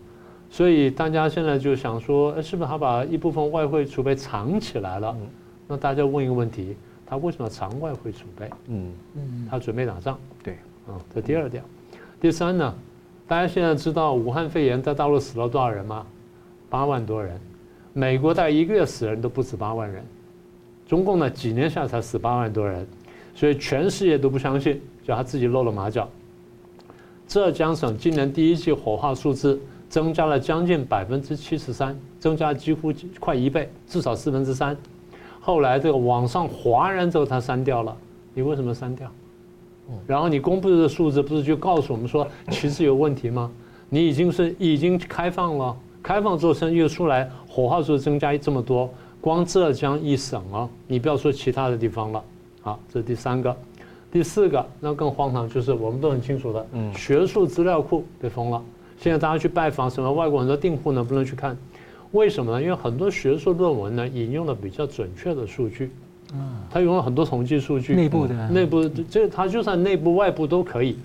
[0.49, 5.17] 所以大家现在就想说，是不是他把一部分外汇储备藏起来了？
[5.67, 8.49] 那大家问一个问题，他为什么要藏外汇储备？
[8.69, 10.17] 嗯嗯，他准备打仗？
[10.43, 10.57] 对，
[10.89, 11.65] 嗯，这第二点。
[12.21, 12.73] 第三呢，
[13.27, 16.07] 大家现在知道武汉肺炎在大陆死了多少人吗？
[16.69, 17.41] 八万多人，
[17.93, 20.05] 美国大概一个月死人都不止八万人，
[20.87, 22.87] 中共呢几年下来才死八万多人，
[23.41, 26.07] 所以全世界都不相信，就他自己露了马脚。
[27.27, 34.77] 浙江省今年第一季火化数字增加了将近百分之七十三，增加几乎快一倍，至少四分之三。
[35.41, 37.97] 后来这个网上哗然之后，他删掉了，
[38.35, 39.11] 你为什么删掉？
[40.07, 43.51] 然后你公布的数字不是就告诉我们说其实有问题吗？
[43.89, 52.23] 你已经是已经开放了，开放之后又出来火化数增加这么多，光浙江一省啊，你不要说其他的地方了。
[52.63, 53.57] 好，这是第三个，
[54.13, 58.63] 第四个那更荒唐就是我们都很清楚的，学术资料库被封了。
[58.99, 61.57] 现在大家去拜访什么外国人的订户呢，不能去看，
[62.13, 62.63] 为什么呢？
[62.63, 65.91] 因为很多学术论文呢引用了比较准确的数据。
[66.35, 70.99] 嗯，他用了很多统计数据，内部的内部这他就算内部外部都可以。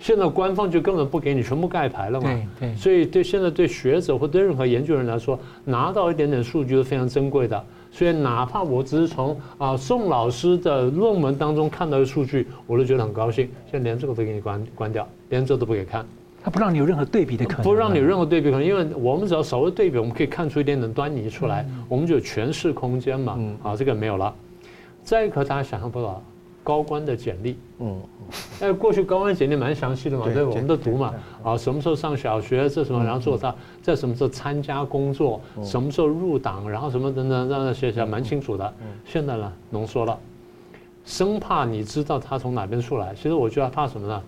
[0.00, 2.28] 现在官方就根本不给你，全部盖牌了嘛。
[2.58, 2.74] 对对。
[2.74, 7.64] 所以对现在对学者或对任何研究人来说，拿到一点点数据是非常珍贵的。
[7.92, 13.48] 所以哪怕我只是从啊宋老师的论文当中看到的数据，我都觉得很高兴。
[13.70, 16.04] 现在连这个都给你关关掉，连这都不给看。
[16.42, 17.62] 他不让你有任何对比的可能。
[17.62, 23.38] 不让你有任何对比可能，因为我们只要稍微对比，我们可以看出一点点端倪出来，我们就有诠释空间嘛。
[23.62, 24.34] 啊，这个没有了。
[25.04, 26.20] 再一个，大家想象不到，
[26.62, 27.56] 高官的简历。
[27.78, 28.00] 嗯，
[28.60, 31.14] 哎，过去高官简历蛮详细的嘛，对，我们都读嘛。
[31.42, 38.72] 啊，什么时候上小学，这什么，然后做他，在什么时候参加工作，什么时候入党，然后什么等等，让他写起来蛮清楚的。
[39.04, 40.18] 现在呢，浓缩了，
[41.04, 43.14] 生怕你知道他从哪边出来。
[43.14, 44.22] 其实我觉得怕什么呢？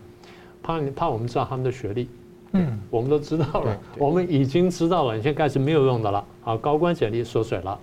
[0.63, 2.09] 怕你怕我们知道他们的学历。
[2.57, 6.25] 嗯，我们都知道了，我们已经知道了，你现在开始没有用的了。
[6.45, 7.79] 啊，高官简历缩水了。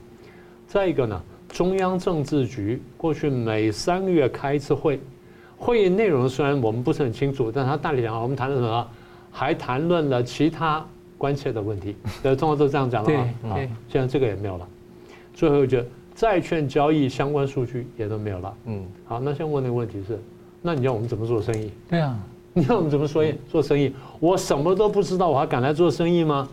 [0.66, 1.22] 再一个呢？
[1.52, 5.00] 中央政治局过去每三个月开一次会，
[5.58, 8.88] 会议内容虽然我们不是很清楚，但他大体讲，我们谈了什么？
[9.30, 10.86] 还谈论了其他
[11.18, 11.96] 关切的问题。
[12.24, 13.28] 对，通常都这样讲的嘛。
[13.54, 14.68] 对，现在这个也没有了。
[15.34, 15.84] 最后一句，
[16.16, 18.54] 债券交易相关数据也都没有了。
[18.66, 20.20] 嗯，好，那现在问的问题是，
[20.62, 21.72] 那你要我们怎么做生意？
[21.90, 22.18] 对啊，
[22.54, 23.94] 你要我们怎么说做生意？
[24.20, 26.50] 我什么都不知道，我还敢来做生意吗？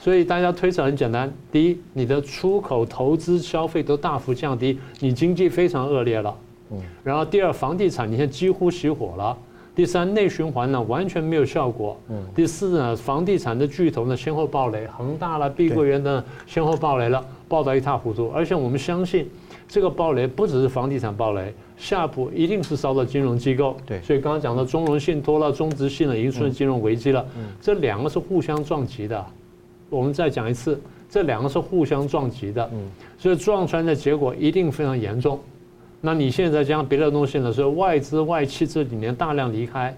[0.00, 6.34] 所以大家推测很简单：第一，你的出口、投资、消费都大幅降低，你经济非常恶劣了。
[6.70, 6.78] 嗯。
[7.04, 9.36] 然后第二，房地产你现在几乎熄火了。
[9.74, 12.00] 第三，内循环呢完全没有效果。
[12.08, 12.16] 嗯。
[12.34, 18.30] 第四呢，房地产的巨头呢先后暴雷，恒大了、碧桂园的先后暴雷了，暴得一塌糊涂。
[18.34, 19.28] 而且我们相信，
[19.68, 23.76] 这个暴雷不只是房地产暴雷，下一步一定是烧到金融机构。
[23.84, 24.00] 对。
[24.00, 27.22] 所以刚刚讲到中融信托了、中植信了，已经出现金融危机了。
[27.36, 27.44] 嗯。
[27.60, 29.26] 这两个是互相撞击的。
[29.90, 32.70] 我们再讲一次，这两个是互相撞击的，
[33.18, 35.38] 所以撞出来的结果一定非常严重。
[36.00, 37.52] 那你现在讲别的东西呢？
[37.52, 39.94] 所以外资外企这几年大量离开，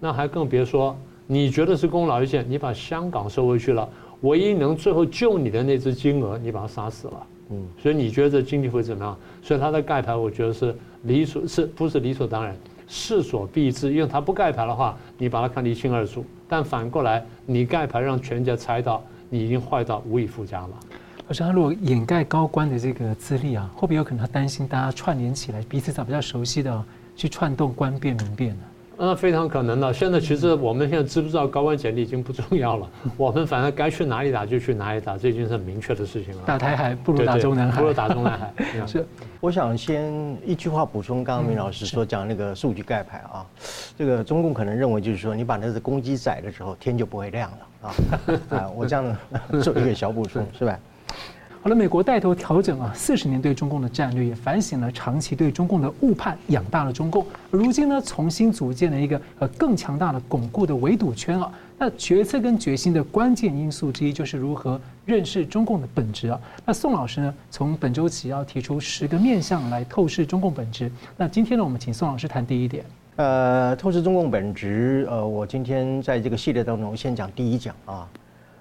[0.00, 3.86] 那还更别说你觉得是功劳一件，你把香港收回去了，
[4.22, 7.26] 唯一能最后救你的那只金额，你把它杀死了。
[7.50, 9.16] 嗯，所以你觉得这经济会怎么样？
[9.42, 12.56] 所以它的盖牌，我觉得是理所是不是理所当然，
[12.88, 13.92] 势所必至。
[13.92, 19.04] 因为它不盖牌的话，你把它看得一清二楚；但反过来，你盖牌让全家猜到。
[19.28, 20.70] 你已经坏到无以复加了。
[21.28, 26.84] 老师，他如果掩盖高官的这个资历啊，会不会有可能他担心大家串联起来，彼此找比较熟悉的
[27.16, 28.62] 去串动官变民变呢？
[28.98, 29.92] 那非常可能的。
[29.92, 36.42] 现在其实我们现在知不知道高官简历已经不重要了， 我们反正该去哪里打就去哪里打，这已经是很明确的事情了。
[36.46, 38.52] 打台海不如打中南海，不如打中南海。
[38.86, 39.06] 是，
[39.40, 43.44] 我想先一句话补充刚刚明老师说讲那个数据盖牌啊，
[43.98, 47.94] 这个中共可能认为就是说你把那只公鸡宰的时候，天就不会亮了啊。
[48.58, 49.16] 啊，我这样
[49.62, 50.78] 做一个小补充是吧？
[51.66, 57.26] 好了，美国带头调整啊，四十年对中共的战略，也反省了长期对中共的误判，养大了中共。
[57.50, 61.52] 如今呢，重新组建了一个呃更强大的、巩固的围堵圈啊。
[61.76, 66.40] 那决策跟决心的关键因素之一，就是如何认识中共的本质啊。
[66.64, 70.88] 那宋老师呢，从本周起要提出十个面向来透视中共本质。
[71.16, 72.84] 那今天呢，我们请宋老师谈第一点。
[73.16, 78.08] 呃，透视中共本质，呃，我今天在这个系列当中先讲第一讲啊。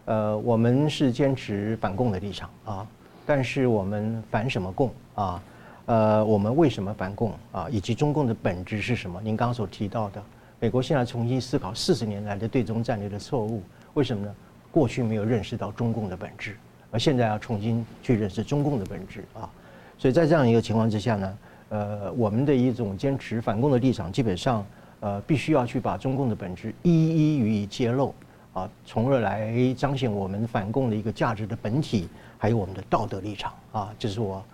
[0.05, 2.85] 呃，我们是坚持反共的立场啊。
[3.25, 5.41] 但是我们反什么共啊？
[5.87, 7.67] 呃，我们为什么反共啊？
[7.69, 9.19] 以及中共的本质是什么？
[9.23, 10.21] 您刚刚所提到的，
[10.59, 13.61] 美国现在重新思考四十年来的对中战略的错误，
[13.93, 14.35] 为什么呢？
[14.71, 16.57] 过去没有认识到中共的本质，
[16.91, 19.49] 而现在要重新去认识中共的本质啊。
[19.97, 21.37] 所以在这样一个情况之下呢，
[21.69, 24.65] 呃，我们的一种坚持反共的立场，基本上
[24.99, 28.13] 呃，必须要去把中共的本质一一予以揭露
[28.53, 32.09] 啊，从而来彰显我们反共的一个价值的本体。
[32.45, 34.45] 还有我们的道德立场啊，这是我，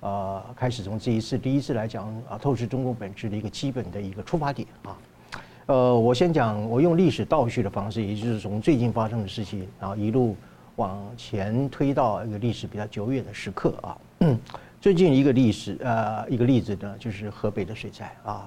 [0.00, 4.98] 呃，开始从这一次第一次来讲啊，透视中共本质的一个基本的一个出发点啊。
[5.64, 10.36] 呃，我先讲，我用历史倒叙的方式，也就是从最近发生的事情，然后一路
[10.76, 13.96] 往前推到一个历史比较久远的时刻啊。
[14.78, 18.46] 最近一个历史呃一个例子呢，就是河北的水灾啊。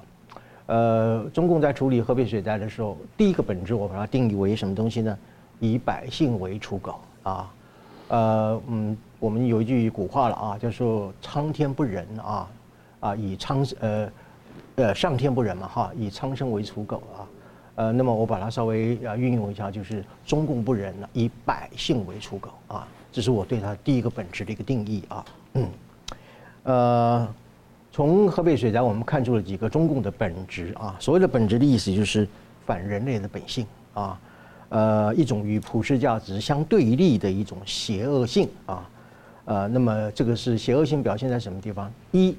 [0.68, 5.18] 呃，中共在处理河北水灾的时候，第一个本质我把它定义为什么东西呢？
[5.60, 7.52] 以百姓为刍狗啊。
[8.12, 12.48] 呃嗯，我们有一句古话了啊，就是说苍天不仁啊，
[13.00, 14.12] 啊以苍呃
[14.76, 17.24] 呃上天不仁嘛哈，以苍生为刍狗啊，
[17.76, 25.26] 呃那么我把它稍微啊运用一下，就是中共不仁了，以百姓为刍狗啊，这是我对它第一个本质的一个定义啊。
[25.54, 25.70] 嗯，
[26.64, 27.34] 呃，
[27.94, 32.28] 从河北水灾我们看出了几个中共的本质啊，所谓的本质的意思就是
[32.66, 34.20] 反人类的本性啊。
[34.72, 38.90] 呃，一种与普世价值相对立的一种邪恶性啊，
[39.44, 41.92] 呃，那么这个是邪恶性表现在什么地方？
[42.12, 42.34] 一，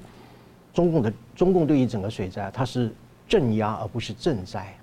[0.73, 2.91] 中共的中共对于整个水灾，它是
[3.27, 4.75] 镇压而不是赈灾，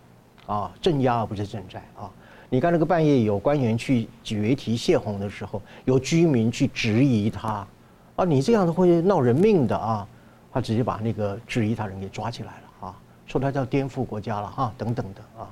[0.46, 2.08] 啊，镇压而不是赈灾啊。
[2.48, 7.66] 你看那个半夜有官员去决堤泄洪的时候，有居民去质疑他，
[8.14, 10.06] 啊，你这样子会闹人命的啊，
[10.52, 15.50] 他直接把那个质疑他人给抓起来了啊，说他叫颠覆国家了哈，等等的啊。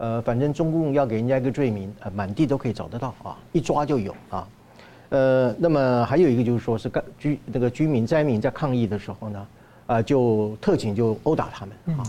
[0.00, 4.48] 呃，反正中共要给人家一个罪名，呃，满地都可以找得到啊，一抓就有啊。
[5.10, 9.46] 呃，那么还有一个就是说是干居那个居民灾民在抗议的时候呢，
[9.86, 12.04] 啊，就特警就殴打他们啊，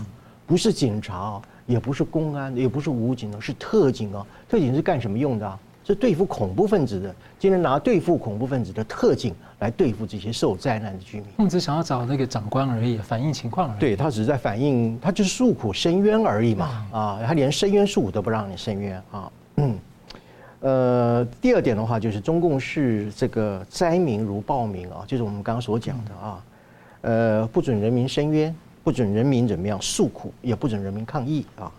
[0.46, 4.26] 不是警察，也不是公安，也不是武警，是特警啊。
[4.48, 5.58] 特警是干什么用的啊？
[5.84, 11.26] 是对付恐怖分子的，今天拿对付恐怖分子的特警来对付这些受灾难的居民。
[11.36, 13.80] 他们只想要找那个长官而已，反映情况而已。
[13.80, 16.86] 对，他只是在反映，他就是诉苦申冤而已嘛。
[16.92, 19.32] 啊，他连申冤诉苦都不让你申冤啊。
[19.56, 19.76] 嗯。
[20.60, 26.44] 呃，第二点的话，就是中共是这个灾民如暴民啊，就是我们刚刚所讲的啊。
[27.00, 31.72] 呃，不准人民申冤，不准人民怎么样诉苦，也不准人民抗议啊。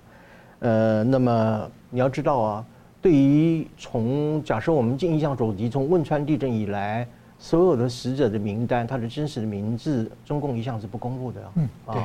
[0.60, 2.66] 呃，那么你要知道啊。
[3.04, 7.06] 对于从假设我们印象所及，从汶川地震以来，
[7.38, 11.42] 所有的死者的名单，他的真实的名字，中共一向是不公布的。
[11.56, 12.02] 嗯，对，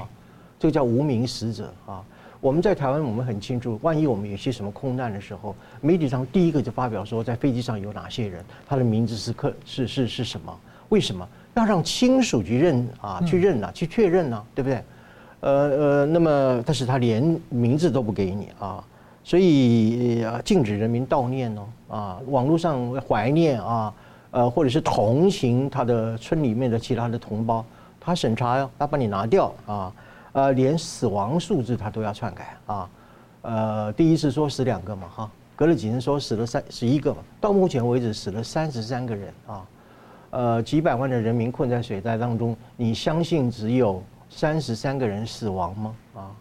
[0.58, 2.04] 这个叫无名死者啊。
[2.40, 10.52] 我们在台湾，我们很清楚，万一我们有些什么空难的时候，媒体上第一个就发表说，在飞机上有哪些人，他的名字是客是是是什么？
[10.88, 13.22] 为什么要让亲属去认啊？
[13.24, 13.70] 去认啊？
[13.72, 14.44] 去确认呢？
[14.52, 14.82] 对不对？
[15.42, 18.84] 呃呃，那么但是他连名字都不给你啊。
[19.28, 23.94] 所以啊，禁止人民悼念哦，啊，网络上怀念啊，
[24.30, 27.62] 呃，或者是同情他的村里面的其他的同胞，
[28.00, 29.92] 他审查要他把你拿掉啊，
[30.32, 32.90] 呃，连死亡数字他都要篡改啊，
[33.42, 39.66] 呃，第一次说死两个嘛哈，隔了几天说死了三十一个嘛，到目前为止死了三十三个人啊，
[40.30, 45.94] 呃，几百万的人民困在水灾当中，你相信只有三十三个人死亡吗？
[46.14, 46.32] 啊？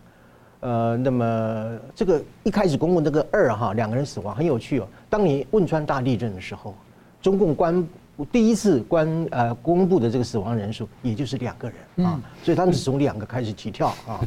[0.59, 4.87] 呃，那么这个一开始公布这个二哈两个人死亡很有趣哦。
[5.09, 6.73] 当你汶川大地震的时候，
[7.21, 7.87] 中共官
[8.31, 14.19] 第一次官呃公布的这个死亡人数也就是两个人啊，所以他们是从两个开始起跳啊。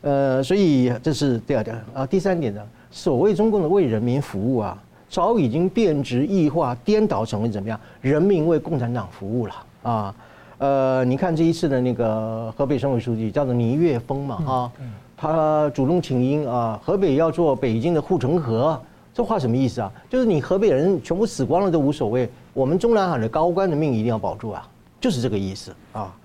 [0.00, 2.04] 呃，所以这是第二点啊。
[2.04, 4.76] 第三点呢，所谓中共的为人民服务啊，
[5.08, 7.78] 早已经变质异化、颠倒成为怎么样？
[8.00, 10.14] 人民为共产党服务了啊。
[10.58, 14.72] 呃，你看这一次的那个河北省委书记叫做倪岳峰嘛哈。
[15.20, 18.80] 他主动请缨啊，河北要做北京的护城河，
[19.12, 19.92] 这话什么意思啊？
[20.08, 24.66] 就是你河北人全部死光了都无所谓，我们中南海的高官的命一定要保住啊，
[24.98, 26.16] 就是这个意思啊。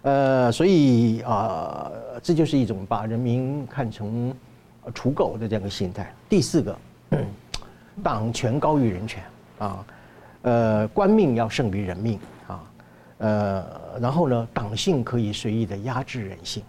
[0.00, 1.90] 呃，所以啊，
[2.22, 4.32] 这就是一种把人民看成
[4.94, 6.10] 刍狗的这样一个心态。
[6.26, 6.78] 第四个，
[8.02, 9.22] 党权高于人权
[9.58, 9.84] 啊，
[10.40, 12.64] 呃，官命要胜于人命啊
[13.18, 13.64] 呃，
[14.00, 16.62] 然后呢，党性可以随意的压制人性，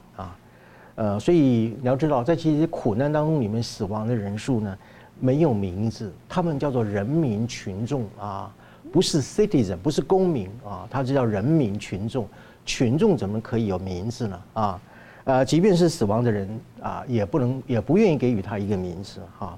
[1.00, 4.78] 呃，所以你要知道，在这些苦难当中，里面死亡的人数呢，
[5.18, 8.54] 没有名字，他们叫做人民群众啊，
[8.92, 12.28] 不是 citizen，不是公民啊，他就叫人民群众，
[12.66, 14.42] 群众怎么可以有名字呢？
[14.52, 14.82] 啊，
[15.24, 19.58] 呃，即便是死亡的人啊，也不能，也不愿意给予他一个名字哈，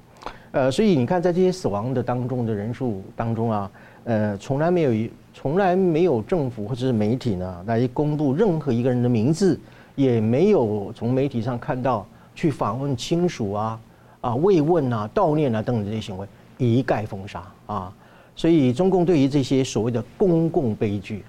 [0.52, 3.72] 呃，所以你看，在这些死亡的当中的人数当中啊，
[4.04, 5.12] 呃，从来没有一。
[5.34, 9.58] 从来没有政府或者是媒体呢来公布任何一个人的名字，
[10.02, 13.80] 也没有从媒体上看到去访问亲属啊、
[14.22, 16.28] 啊慰问啊、悼念啊等等这些行为，
[16.58, 17.94] 一概封杀啊。
[18.36, 21.24] 所以中共对于这些所谓的公共悲剧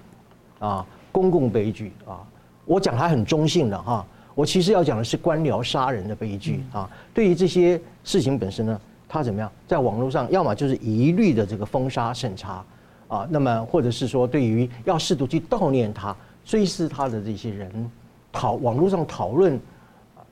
[0.59, 2.23] 啊、公共悲剧啊，
[2.65, 6.89] 我讲它很中性的哈，我其实要讲的是官僚杀人的悲剧啊。
[7.13, 9.51] 对于这些事情本身呢，它怎么样？
[9.67, 12.63] 在网络上，要么就是一律的这个封杀审查。
[13.09, 17.91] 啊，那么或者是说，对于要试图去悼念他、追思他的这些人，
[18.33, 19.57] 讨网络上讨论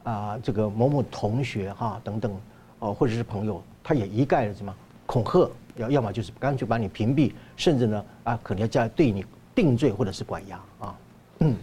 [0.04, 2.36] 啊，这个某某同学哈、啊、等等，
[2.80, 4.76] 哦，或者是朋友，他也一概的什么
[5.06, 9.24] 恐吓，要要么就是干脆把你屏蔽，甚至呢啊，可能要加对你
[9.56, 10.96] 定罪或者是管押啊。
[11.40, 11.56] 嗯，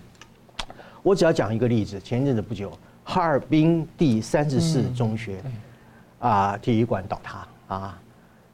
[1.02, 2.72] 我只要讲一个例子，前一阵子不久，
[3.04, 5.42] 哈尔滨第三十四中学
[6.20, 8.00] 啊体育馆倒塌啊。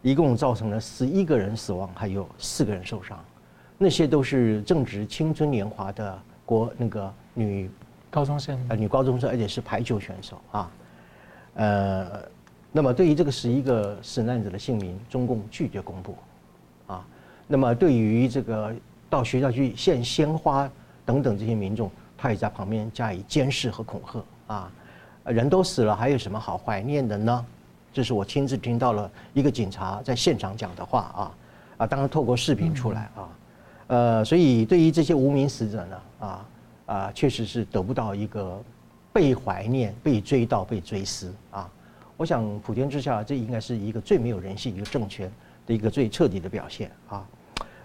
[0.03, 3.19] 一共造成了十一个人死亡，还有四个人受伤，
[3.79, 7.71] 那些都是正值青春年华的国那个女
[8.11, 10.71] 高中生，呃，女高中生，而且是排球选手啊，
[11.55, 12.23] 呃，
[12.73, 16.17] 那么对于这个十一个死难者的姓名，中共拒绝公布，
[16.87, 17.05] 啊，
[17.47, 18.75] 那么对于这个
[19.11, 20.71] 到学校去献鲜花
[21.05, 24.71] 等等这些民众，他也在旁边加以监视和恐吓啊，
[25.25, 27.45] 人都死了，还有什么好怀念的呢？
[27.93, 31.35] 这是我亲自听到了一个警察在现场讲的话啊，
[31.79, 33.29] 啊，当然透过视频出来啊，
[33.87, 36.45] 呃，所以对于这些无名死者呢，啊
[36.87, 38.63] 啊，确实是得不到一个
[39.13, 41.71] 被怀念、被追悼、被追思啊。
[42.17, 45.31] 我想普天之下，这应该是一个最没有人性一个政权
[45.67, 47.27] 的一个最彻底的表现啊。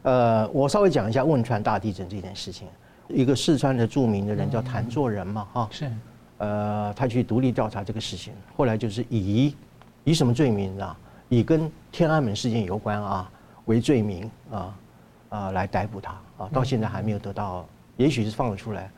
[0.03, 2.67] 呃，我稍微讲一下汶川大地震这件事情，
[3.07, 5.91] 一个四川的著名的人叫谭作人嘛，哈，是，
[6.37, 9.55] 呃，他去独立调查这个事情，后来就是以。
[10.05, 10.97] 以什么罪名啊？
[11.27, 13.29] 以跟天安门事件有关啊
[13.65, 14.75] 为罪名啊
[15.27, 16.49] 啊来逮捕他啊！
[16.51, 17.67] 到现在还没有得到，
[17.99, 18.89] 也许是放得出来，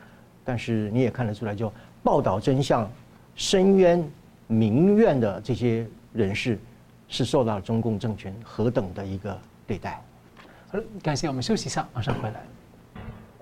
[0.44, 1.70] 但是你也看得出来，就
[2.04, 2.88] 报道真相、
[3.34, 4.02] 伸冤
[4.46, 6.56] 民怨的这些人士，
[7.08, 9.36] 是受到了中共政权何等的一个
[9.66, 10.00] 对待。
[10.70, 12.40] 好了，感谢我们休息一下，马上回来。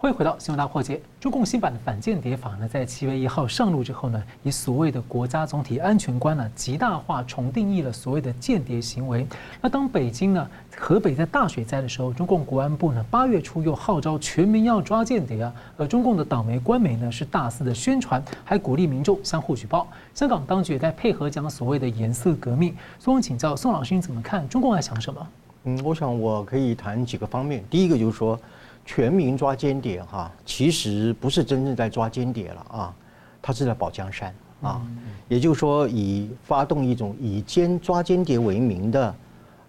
[0.02, 0.98] 欢迎回到新闻大破解。
[1.20, 9.26] 中共新版的反间谍法呢，在七月一号上路之后呢，以所谓的国家总体安全观呢，极大化重定义了所谓的间谍行为。
[9.60, 19.86] 那当北京呢，河北在大水灾的时候，中共国安部呢，八月初又号召全民要抓间谍啊，而中共的党媒官媒呢，是大肆的宣传，还鼓励民众相互举报。
[20.14, 22.74] 香港当局也在配合讲所谓的颜色革命。
[22.98, 24.48] 所以我请教宋老师，你怎么看？
[24.48, 25.28] 中共在想什么？
[25.64, 27.62] 嗯，我想我可以谈几个方面。
[27.68, 28.40] 第一个就是说。
[28.84, 32.94] 全民抓间谍哈，其实不是真正在抓间谍了啊，
[33.40, 34.82] 他是在保江山啊，
[35.28, 39.14] 也就是说以发动一种以奸抓间谍为名的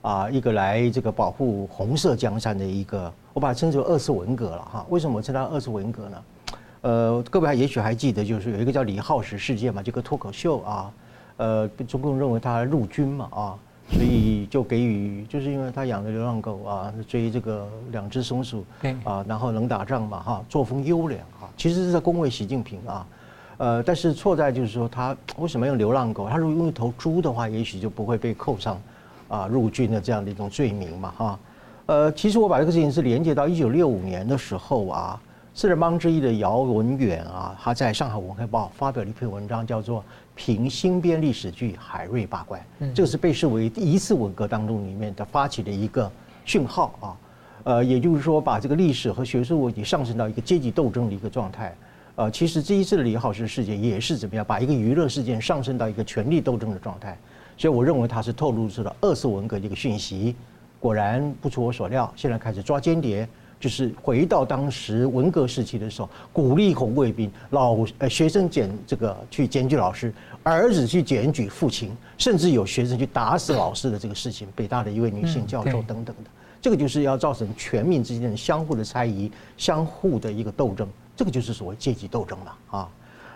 [0.01, 4.86] 啊一个来这个保护红色江山的一个，我把它称之为二次文革了哈。
[4.89, 6.24] 为什么我称它二次文革呢？
[6.82, 10.91] 呃，各位还也许还记得，就是有一个叫李浩石事件嘛，这个脱口秀啊，
[11.38, 13.59] 呃，中共认为他入军嘛啊。
[13.91, 18.65] 所以就给予，就是因为他养的流浪狗啊，追这个两只松鼠，
[19.03, 23.05] 啊，然后能打仗嘛，哈，作风优良哈，其实是在恭维习近平啊，
[23.57, 26.29] 呃，但是错在就是说他为什么用流浪狗？
[26.29, 28.81] 他如果用一头猪的话，也许就不会被扣上
[29.27, 31.39] 啊入军的这样的一种罪名嘛，哈，
[31.87, 35.21] 呃，其实我把这个事情是连接到一九六五年的时候啊。
[35.53, 39.99] 四人帮之一的姚文远啊，他在上海文汇报发表了一篇文章，叫做
[40.36, 42.61] 《评新编历史剧海瑞罢官》。
[42.93, 46.11] 这个是被视为第一次文革当中里面的发起的一个
[46.45, 47.17] 讯号啊。
[47.63, 51.75] 呃，也就是说，把这个历史和学术问题上升到一个阶级斗争的一个状态。
[52.15, 57.17] 呃，其实这一次的李浩石事件也是怎么样，把一个娱乐事件上升到一个权力斗争的状态。
[57.57, 60.36] 所以，我认为它是透露出了二次文革的一个讯息。
[60.79, 63.29] 果然不出我所料，现在开始抓间谍。
[63.62, 74.47] 就是回到当时文革时期的时候，鼓励红卫兵、老呃学生检这个去检举老师，儿子去检举父亲，甚至有学生去打死老师的这个事情。
[74.55, 82.89] 北大的一位女性教授等等的，这个就是要造成全民之间的相互的猜疑、相互的一个斗争，这个就是所谓阶级斗争了啊。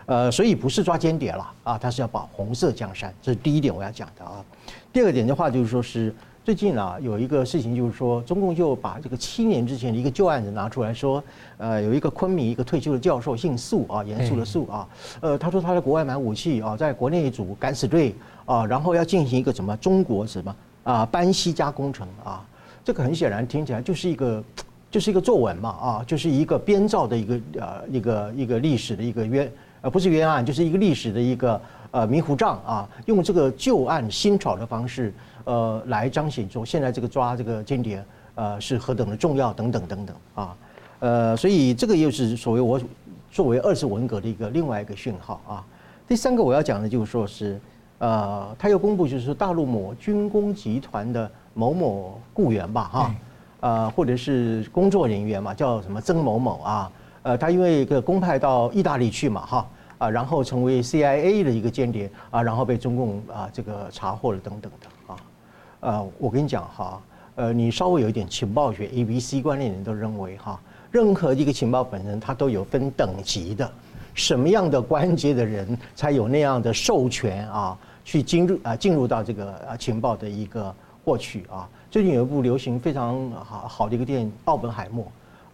[0.08, 4.44] 呃，所以不是抓间谍了啊，他是要保红色江山，这是第一点我要讲的啊。
[4.92, 6.12] 第二个点的话就是说是。
[6.46, 11.24] 最近啊，有一个事情就是说，中共就把这个七年之前的一个旧案子拿出来说，
[11.58, 14.88] 呃，有一个昆明一个退休的教授姓粟啊，严肃的粟啊，
[15.22, 18.14] 呃，他说他在国外买武器啊，在国内组敢死队
[18.46, 22.46] 啊，然后要进行一个什么中国什么啊班西加工程啊，
[22.84, 24.44] 这个很显然听起来就是一个
[24.92, 35.12] 就是一个作文嘛啊，就是一个编造的一个呃一个一个历史的一个冤呃不是冤案，就是一个历史的一个呃迷糊账啊，用这个旧案新炒的方式。
[35.46, 38.04] 呃，来彰显说现在这个抓这个间谍，
[38.36, 40.56] 呃，是何等的重要，等等等等啊，
[41.00, 42.82] 呃，所以这个又是所谓我
[43.32, 45.64] 作为二次文革的一个另外一个讯号啊。
[46.08, 47.60] 第三个我要讲的就是说是，
[48.00, 53.16] 呃，他又公布就是大陆某军工集团的某某雇员吧，哈，
[53.60, 56.92] 呃，或者是工作人员嘛，叫什么曾某某啊，
[57.24, 59.68] 呃，他因为一个公派到意大利去嘛，哈，
[60.00, 64.88] 啊，然后成为 CIA 的一个间谍啊，然后被中共啊这个查获了等等的。
[65.82, 67.02] 呃，我跟你讲哈，
[67.36, 70.60] 呃，你稍微有一点情报学 A B C 观念的人都认为哈，
[70.92, 73.70] 任何一个情报本身它都有分等级的，
[74.14, 80.74] 什么样的关节的人才有那样的授权啊，去进入啊进入到这个啊情报的一个
[81.04, 81.70] 获取啊。
[81.92, 85.06] 最近有一部流行非常好好的一个电影《奥本海默》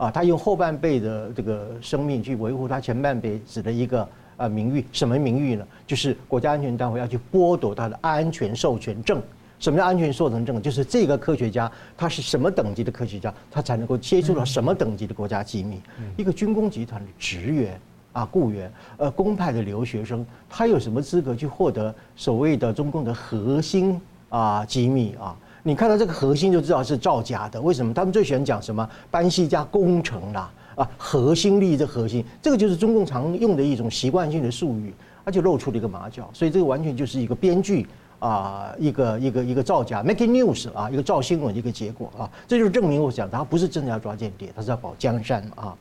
[0.03, 4.07] 啊，他用后半辈的这个生命去维护他前半辈子的一个
[4.37, 5.67] 呃名誉，什么名誉呢？
[5.85, 9.21] 就是国家安全单位要去剥夺他的安全授权证。
[9.61, 10.59] 什么叫安全授权证？
[10.59, 15.79] 就是这个科学家他是什么等级的科学家，他才能够接触到什么等级的国家机密。
[16.17, 17.79] 一个军工集团的职员
[18.11, 25.37] 啊，雇员，呃，公派的留学生，他有什么资格去获得所谓的中共的核心啊机密啊？
[25.61, 27.61] 你看到这个核心就知道是造假的。
[27.61, 27.93] 为什么？
[27.93, 34.91] 他们最喜欢讲什么班西加工程啦啊，核心利益的核心，这个就是中共常用的一种习惯性的术语，
[35.23, 36.27] 他就露出了一个马脚。
[36.33, 37.85] 所以这个完全就是一个编剧。
[38.21, 45.75] 啊，一个一个一个造假，making news 啊，一个造新闻一个结果啊，这就是证明我讲他不是真的要抓间谍，他是要保江山啊。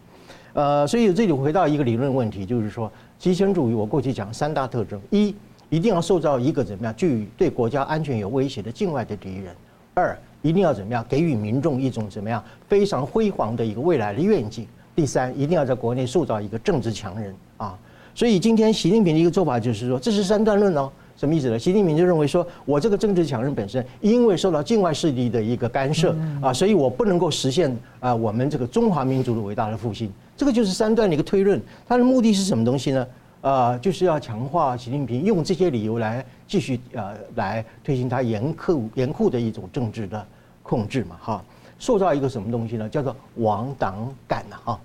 [0.55, 5.35] 呃，所以这里回到一个理论问题，就是说极权主义，我过去讲三大特征：一，
[5.69, 9.55] 一定要塑造一个怎么样具对国家安全有威胁的境外的敌人；
[9.93, 14.65] 二，一定要怎么样给予民众一种怎么样非常辉煌的一个未来的愿景；
[14.97, 17.79] 第三，一定要在国内塑造一个政治强人啊。
[18.15, 20.91] 所以今天习近平的一个做法就是说，这是三段论哦。
[21.21, 21.59] 什么意思呢？
[21.59, 30.11] 习近平就认为说，我这个政治强人本身因为受到境外势力的一个干涉啊，所以我不能够实现啊我们这个中华民族的伟大的复兴。
[30.35, 31.61] 这个就是三段的一个推论。
[31.87, 33.07] 它的目的是什么东西呢？
[33.43, 40.27] 呃，就是要强化习近平用这些理由来继续呃来推行他严酷严酷的一种政治的
[40.63, 41.45] 控制嘛哈，
[41.79, 42.89] 塑造一个什么东西呢？
[42.89, 44.81] 叫做亡党感呐哈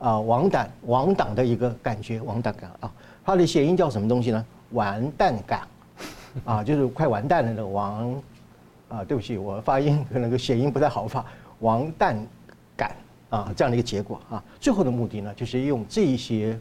[0.00, 2.92] 啊亡党亡党的一个感觉亡党感啊，
[3.24, 4.44] 它的谐音叫什么东西呢？
[4.72, 5.66] 完蛋感，
[6.44, 8.22] 啊，就是快完蛋了那个王，
[8.88, 11.24] 啊，对不起，我发音可能个谐音不太好发，
[11.60, 12.16] 王蛋
[12.76, 12.96] 感
[13.30, 16.58] 啊，这样的一个结果啊，最后的目的呢，就是用这一些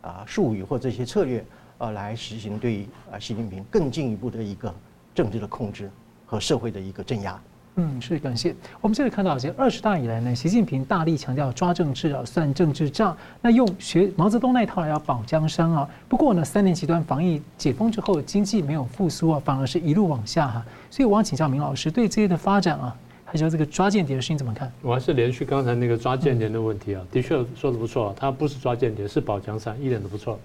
[0.00, 1.44] 啊术语或这些策略
[1.78, 4.74] 啊来实行对啊习近平更进一步的一个
[5.14, 5.90] 政治的控制
[6.26, 7.40] 和社会的一个镇压。
[7.76, 8.54] 嗯，是感谢。
[8.80, 13.16] 我们这里看到，这二十大以来呢，习近平大力强调抓政治啊，算政治账。
[13.40, 15.88] 那用学毛泽东那一套来要保江山啊。
[16.08, 22.94] 不过呢，三年极端防疫解封之后，经济没有复苏啊，反而是一路往下哈、所以我想请教明老师，对这些的发展啊，
[23.24, 24.70] 还有这个抓间谍的事情怎么看？
[24.82, 30.38] 我还是连续刚才那个抓间谍的问题啊，的确说的不错，他不是抓间谍，是保江山，一点都不错。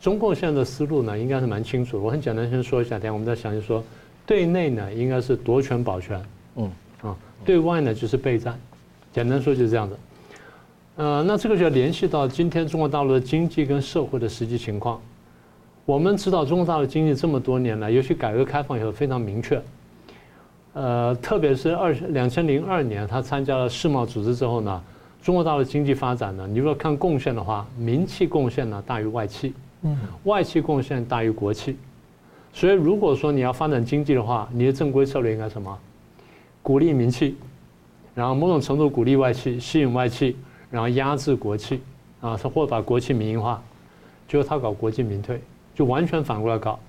[0.00, 2.02] 中共现在的思路呢，应该是蛮清楚。
[2.02, 3.82] 我很简单先说一下，等下我们再详细说。
[4.26, 6.18] 对内呢，应该是夺权保全。
[6.56, 6.70] 嗯
[7.02, 8.58] 啊，对外呢就是备战，
[9.12, 9.96] 简单说就是这样子。
[10.96, 15.00] 呃，那这个就要联系到今天中国大陆的经济跟社会的实际情况。
[15.84, 19.60] 我们知道中国大陆经济这么多年来，尤其改革开放以后非常明确。
[20.72, 24.82] 呃，特别是二两千零二年他参加了世贸组织之后呢，
[25.22, 29.52] 中国大陆经济发展呢，你如果看贡献的话，民企贡献呢大于外企，
[29.82, 31.76] 嗯，外企贡献大于国企。
[32.52, 35.76] 所以如果说你要发展经济的话，你的正规策略应该什么？
[36.64, 37.36] 鼓励民企，
[38.14, 40.34] 然后某种程度鼓励外企，吸引外企，
[40.70, 41.78] 然后压制国企，
[42.22, 43.62] 啊，或把国企民营化，
[44.26, 45.38] 就是他搞国进民退，
[45.74, 46.80] 就完全反过来搞。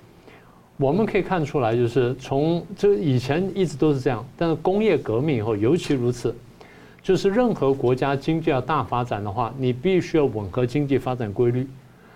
[0.78, 6.34] 我们可以看出来，就是从这以前一直都是这样，但是工业革命以后尤其如此，
[7.04, 11.68] 就是任何国家经济要大发展的话，你必须要吻合经济发展规律，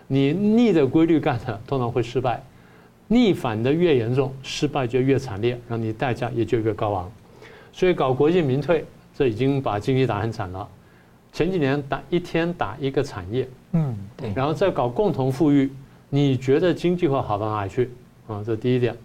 [0.07, 2.39] 你逆着规律干的，通常会失败；
[3.09, 7.11] 逆反的越严重，失败就越惨烈，让你代价也就越高昂。
[7.71, 10.67] 所以搞国进民退，这已经把经济打很惨了。
[11.31, 15.71] 前几年打一天打一个产业，嗯，对，然后再搞共同富裕，
[16.09, 17.91] 你觉得经济会好到哪里去？
[18.27, 18.95] 啊，这第一点。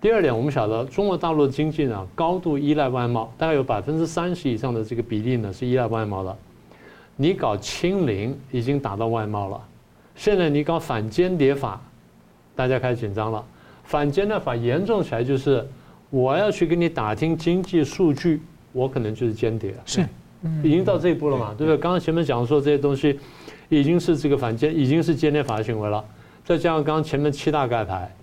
[0.00, 6.36] 第二点，我们晓得中国大陆的经济呢，高度依赖外贸，大概有百分之三十以上的这个比例呢是依赖外贸的。
[7.14, 9.60] 你搞清零已经打到外贸了，
[10.16, 11.80] 现在你搞反间谍法，
[12.56, 13.44] 大家开始紧张了。
[13.84, 15.64] 反间谍法严重起来就是，
[16.12, 18.42] 我要去给你打听经济数据，
[18.72, 19.78] 我可能就是间谍了。
[19.86, 20.06] 是，
[20.62, 21.54] 已经到这一步了嘛？
[21.56, 21.78] 对不对？
[21.78, 23.18] 刚刚前面讲说这些东西，
[23.70, 26.04] 已经是这个反间，已经是间谍法的行为了。
[26.44, 28.14] 再加上刚刚前面七大盖牌。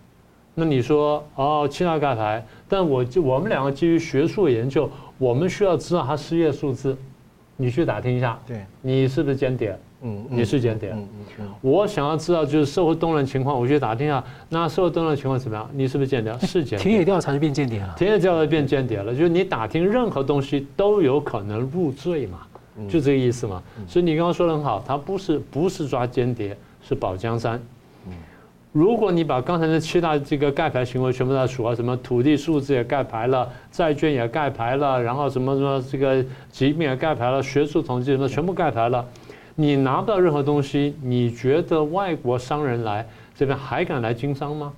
[0.54, 4.88] 那你说哦，七大盖牌，但我就我们两个基于学术研究，
[5.18, 6.96] 我们需要知道他失业数字，
[7.58, 9.76] 你去打听一下，对，你是不是间谍？
[10.02, 10.92] 嗯，你是间谍。
[10.92, 11.08] 嗯
[11.40, 11.48] 嗯。
[11.62, 15.70] 我想要知道就是社会动乱情况，我去打听一下，那社会动乱情况怎么样？
[15.74, 16.38] 你是不是间谍？
[16.40, 16.84] 是间谍。
[16.84, 17.94] 田野调查就变间谍了。
[17.98, 22.40] 田野调查变间谍了，就是你打听任何东西都有可能入罪嘛，
[22.88, 23.62] 就这个意思嘛。
[23.88, 27.62] 所以你刚刚说的很好，他不是不是抓间谍，是保江山。
[28.72, 39.04] 如果你把刚才的七大这个盖牌行为全部都数啊，什么土地数字也盖牌了，债券也盖牌了，然后什么什么这个疾病也盖牌了，学术统计什么全部盖牌了，
[39.62, 43.06] 你拿不到任何东西，你觉得外国商人来
[43.36, 44.72] 这边还敢来经商吗？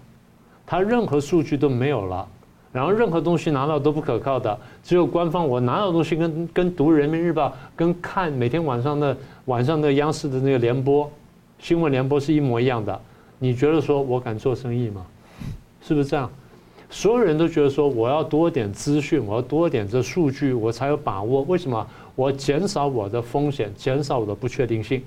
[0.66, 2.28] 他任何数据都没有了，
[2.74, 9.16] 然后任何东西拿到都不可靠的，只有官方我拿到东西跟跟读人民日报跟看每天晚上的
[9.46, 11.08] 晚上的央视的那个联播
[11.60, 13.00] 新闻联播是一模一样的。
[13.38, 15.06] 你觉得说我敢做生意吗？
[15.84, 16.28] 是不是这样？
[16.90, 21.44] 所有人都觉得说我要多点资讯，我要多点这数据，我才有把握。
[21.44, 21.86] 为什么？
[22.16, 25.02] 我减少我的风险，减少我的不确定性。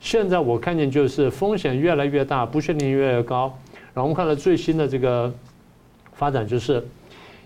[0.00, 3.56] 现在我看见就是风险越来越大，不确定性越来越高。
[3.94, 5.32] 然后我们看到最新的这个
[6.12, 6.84] 发展就是，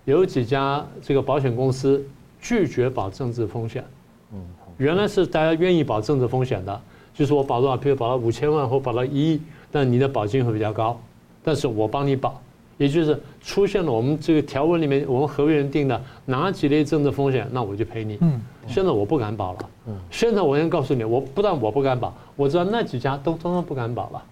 [0.04, 2.04] 有几家这个保险公司
[2.40, 3.84] 拒绝保政治风险。
[4.32, 4.40] 嗯，
[4.78, 6.80] 原来是大家愿意保政治风险的，
[7.14, 9.40] 就是我保多少，比如保到五千万或保到一亿。
[9.70, 10.98] 但你的保金会比较高，
[11.44, 12.40] 但是我帮你保，
[12.78, 18.16] 也就是出现了我们这个条文里面，我们合约人定的哪几类政治风险，那我就赔你。
[18.22, 19.58] 嗯，现在我不敢保了。
[19.88, 24.22] 嗯，现在我先告诉你，我不但我不敢保，我知道那几家都通通不敢保了，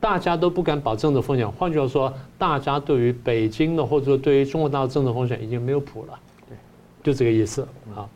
[0.00, 1.50] 大家都不敢保政治风险。
[1.50, 6.18] 换句话说，大家对于北京的或者说对于中国大陆政治风险已经没有谱了。
[6.48, 6.56] 对，
[7.02, 8.08] 就这个意思啊。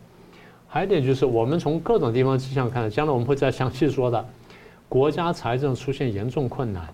[0.71, 4.25] 还有一点就是，我们从各种地方迹象看，将来我们会再详细说的。
[4.87, 6.87] 国家财政出现严重困难，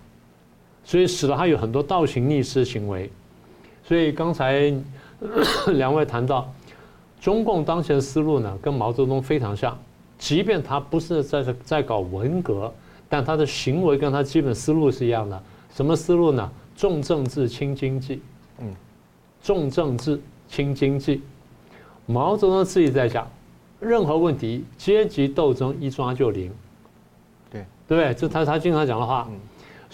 [0.85, 3.11] 所以使得他有很多倒行逆施行为。
[3.83, 4.73] 所以刚才
[5.73, 6.49] 两位谈到，
[7.19, 9.77] 中共当前的思路呢，跟毛泽东非常像。
[10.17, 12.73] 即便他不是在在搞文革，
[13.09, 15.43] 但他的行为跟他基本思路是一样的。
[15.73, 16.49] 什么思路呢？
[16.77, 18.21] 重政治轻经济。
[18.59, 18.73] 嗯，
[19.43, 21.21] 重政治轻经济。
[22.05, 23.27] 毛泽东自己在讲，
[23.79, 26.51] 任何问题阶级斗争一抓就灵。
[27.51, 28.13] 对不对？
[28.15, 29.29] 这他他经常讲的话，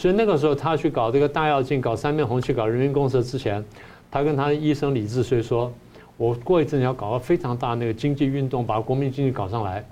[0.01, 3.63] 所以那个时候他去搞这个大跃进、搞三面红旗、搞人民公社之前，
[4.09, 5.71] 他跟他的医生李志绥说
[6.17, 9.85] ：“我过一阵要搞个非常大那个经济运动，把国民经济搞上来，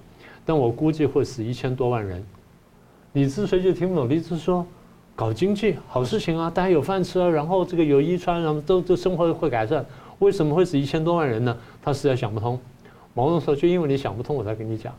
[0.44, 2.26] 但我估计会死一千多万人。”
[3.14, 4.66] 李志绥就听不懂，李志说
[5.16, 9.86] ：“搞经济好事情啊，大家有饭吃啊，然后这个有衣穿，然后都都生活会改善，
[10.18, 12.60] 为什么会死一千多万人呢？”他实在想不通。
[13.14, 14.92] 毛泽东说：“就因为你想不通，我才跟你讲。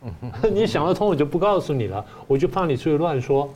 [0.50, 3.46] ”你想得通，我就不告诉你了，我就怕你出去乱说。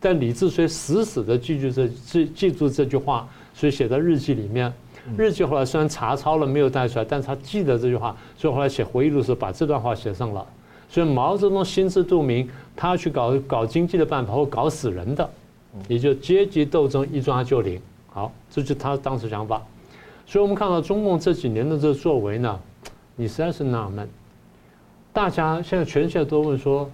[0.00, 4.72] 但李志绥死死的记住这记记住这句话，所以写在日记里面。
[5.16, 10.46] 日记后来虽然查抄了，没有带出来，但是他记得这句话，所以后来写回忆录的时候把这段话写上了。
[10.88, 15.28] 所以毛泽东心知肚明，他去搞搞经济的办法会搞死人的，
[15.88, 17.80] 也就阶级斗争一抓就灵。
[18.08, 19.62] 好，这就是他当时想法。
[20.26, 22.58] 所以我们看到中共这几年的这个作为呢，
[23.16, 24.08] 你实在是纳闷。
[25.12, 26.90] 大家现在全世界都问说：“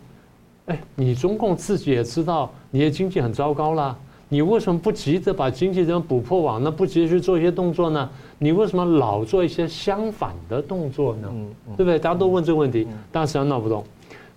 [0.67, 3.97] 哎，你中共自己也知道你的经济很糟糕啦，
[4.29, 6.71] 你为什么不急着把经济这样补破网呢？
[6.71, 8.11] 不急着去做一些动作呢？
[8.39, 11.33] 你为什么老做一些相反的动作呢？
[11.77, 11.99] 对不对？
[11.99, 13.85] 大家都问这个问题，但实际上闹不动。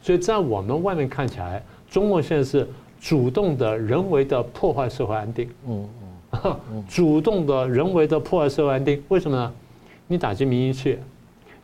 [0.01, 2.67] 所以在我们外面看起来，中共现在是
[3.01, 5.49] 主动的、人为的破坏社会安定。
[5.67, 5.89] 嗯
[6.71, 9.51] 嗯，主动的、人为的破坏社会安定，为什么呢？
[10.05, 10.99] 你打击民营企业，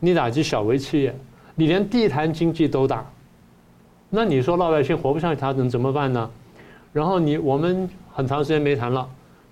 [0.00, 1.14] 你打击小微企业。
[1.54, 3.08] 你连地摊经济都打，
[4.10, 6.30] 那你说老百姓活不下去，他能怎么办呢？
[6.92, 9.06] 然后你我们很长时间没谈了，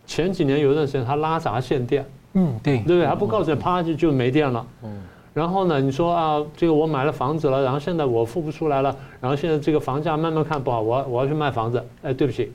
[0.07, 3.05] 前几年有一段时间他拉闸限电，嗯，对，对不对？
[3.05, 4.67] 他不告诉你，啪就就没电了。
[4.83, 5.03] 嗯。
[5.35, 11.85] 然后呢，你说啊，这个我买了房子了，然后现在我付不出来了，然后现在这个房价慢慢看不好，我我要去卖房子。
[12.03, 12.53] 哎，对不起，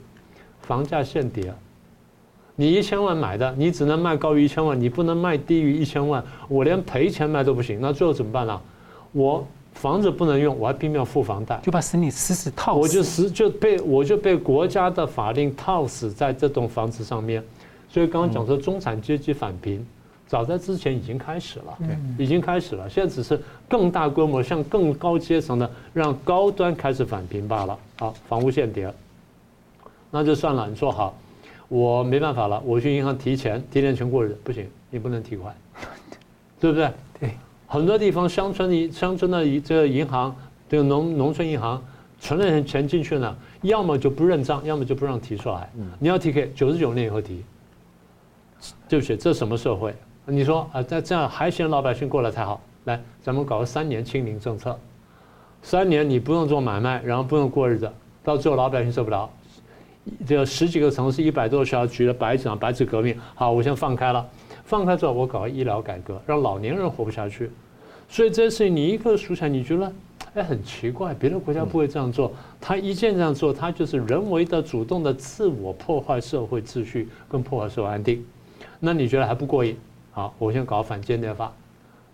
[0.62, 1.54] 房价限跌，
[2.56, 6.24] 你一千万买的，你只能卖高于一千万，你不能卖低于一千万。
[6.48, 8.62] 我连赔钱卖都不行，那最后怎么办呢？
[9.12, 9.46] 我
[9.80, 12.80] 房子不能用，我还拼命要付房贷，就把死你死死套死。
[12.82, 17.42] 我就死就被我就被国家的法令套死在这栋房子上面，
[17.88, 19.86] 所以刚刚讲说中产阶级返贫，
[20.28, 22.90] 早在之前已经开始了，对，已经开始了。
[22.90, 27.80] 现在只是更大规模，向更高阶层的让高端开始返贫罢了。
[28.00, 28.94] 好，房屋限跌，
[30.12, 30.68] 那就算了。
[30.70, 31.18] 你说好，
[31.70, 35.56] 我没办法了，我去银行提钱，提点钱过日子不行，你不能提款，
[36.60, 36.92] 对不对？
[37.18, 37.32] 对，
[37.72, 40.36] 很多地方乡村的乡村的这个银行，
[40.68, 41.80] 这个农农村银行
[42.20, 45.70] 存了钱进去呢，要么就不认账，要么就不让提出来。
[46.00, 47.46] 你要提，可以九十九年以后提。
[48.90, 49.94] 对不起，这什么社会？
[50.26, 52.60] 你说啊，在这样还嫌老百姓过得太好？
[52.86, 54.76] 来，咱们搞个三年清零政策，
[55.62, 57.88] 三年你不用做买卖，然后不用过日子，
[58.24, 59.30] 到最后老百姓受不了。
[60.26, 64.28] 这十几个城市，一百多个小区的白纸白纸革命，好，我先放开了，
[64.70, 67.50] 放开之后我搞医疗改革，让老年人活不下去。
[68.08, 69.92] 所以这些事情你一个数起来，你觉得
[70.36, 78.24] 哎很奇怪，别的国家不会这样做，他一见这样做，他就是人为的、主动的自我破坏社会秩序，跟破坏社会安定。
[78.80, 79.76] 那你觉得还不过瘾？
[80.12, 81.52] 好，我先搞反间谍法，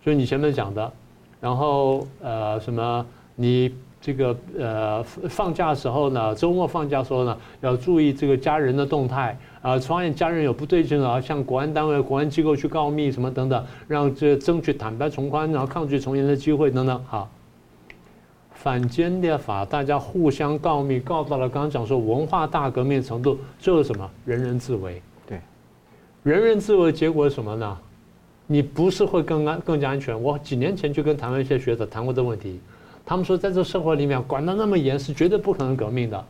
[0.01, 0.93] 所以你前面讲的，
[1.41, 3.75] 然后呃什么，你
[4.05, 17.03] 这个呃放假的时候呢，周末放假的时候呢，要注意这个家人的动态啊，发现家人有不对劲了，向国安单位、国安机构去告密什么等等，让这争取坦白从宽，然后抗拒从严的机会等等。
[17.07, 17.27] 好，
[18.51, 24.07] 反间谍法，大家互相告密，告到了刚刚讲说文化大革命程度，最后什么？
[24.23, 25.01] 人人自危。
[25.25, 25.39] 对
[26.21, 27.75] 人人自危，结果是什么呢？
[28.45, 30.21] 你不是会更安更加安全？
[30.21, 32.59] 我几年前就跟台湾一些学者谈过这个问题，
[33.05, 36.25] 他们说在这社会里面管得那么严，是绝对不可能革命的。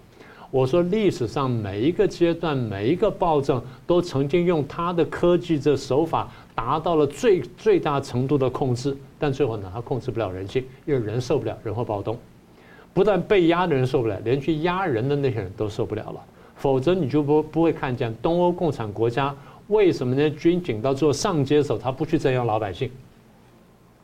[0.51, 12.17] 我说历史上每一个阶段、每一个暴政都曾经用他的科技这手法达到了最最大程度的控制，但最后呢，他控制不了人性，因为人受不了，人会暴动。
[12.93, 16.21] 不但被压的人受不了，连去压人的那些人都受不了了。
[16.55, 19.35] 否则你就不不会看见东欧共产国家。
[19.67, 20.29] 为什么呢？
[20.29, 22.89] 军警到最后上街的时候，他不去镇压老百姓，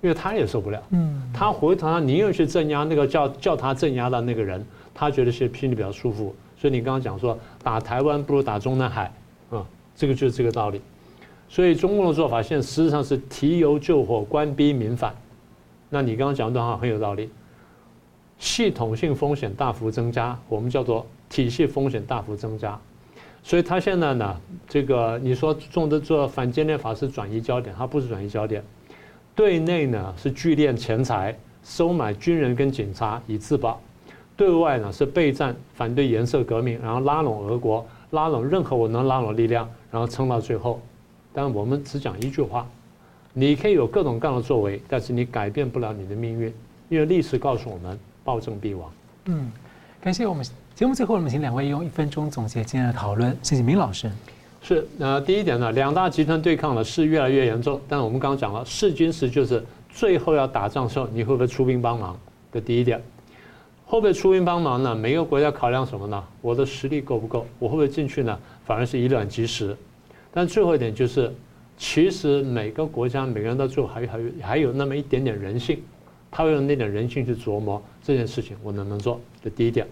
[0.02, 0.82] 因为他也受不了。
[0.90, 6.36] 嗯，他回头他宁愿去镇压那个叫叫他镇压的那个人，他觉得是心里比较舒服。
[6.58, 9.12] 所以你刚刚讲说打台湾不如打中南海，
[9.50, 10.82] 啊，这个就是这个道理。
[11.50, 15.14] 所以中共的做法现在实际上是提油救火，官逼民反。
[15.90, 17.30] 那你刚刚讲的段话很有道理，
[18.40, 22.80] 系统性风险大幅增加，我们叫做体系风险大幅增加。
[23.44, 24.40] 所以他现在呢，
[24.70, 28.64] 这个你说中的做反间谍法是转移焦点，他不是转移焦点。
[29.36, 33.80] 对内呢是聚敛钱财，收买军人跟警察以自保；
[34.36, 40.82] 对外呢是备战，反对颜色革命，然后拉拢俄国，拉拢任何我能拉拢力量，然后撑到最后。
[41.34, 42.68] 但我们只讲一句话：
[43.34, 46.54] 你可以有各种各样的作为，但是你改变不了你的命运，
[46.90, 48.92] 因为历史告诉我们，暴政必亡。
[49.26, 49.52] 嗯，
[50.02, 50.46] 感谢我们。
[50.76, 53.38] 节目最后，我们请两位用一分钟总结今天的讨论。
[53.42, 54.12] 谢谢明老师。
[54.64, 57.82] 是，呃，第一点呢，两大集团对抗的是越来越严重。
[57.90, 62.16] 但我们刚刚讲了，势均时就是最后要打仗的时候，你会不会出兵帮忙？
[62.54, 63.02] 这第一点，
[63.86, 64.94] 会不会出兵帮忙呢？
[64.94, 66.24] 每个国家考量什么呢？
[66.42, 67.46] 我的实力够不够？
[67.58, 68.38] 我会不会进去呢？
[68.64, 69.76] 反而是以卵击石。
[70.32, 71.34] 但最后一点就是，
[71.76, 75.82] 其实每个国家每个人到最后还还有还有那么一点点人性，
[76.30, 79.20] 他会用那点人性去琢磨这件事情我能不能做。
[79.44, 79.88] 这第一点。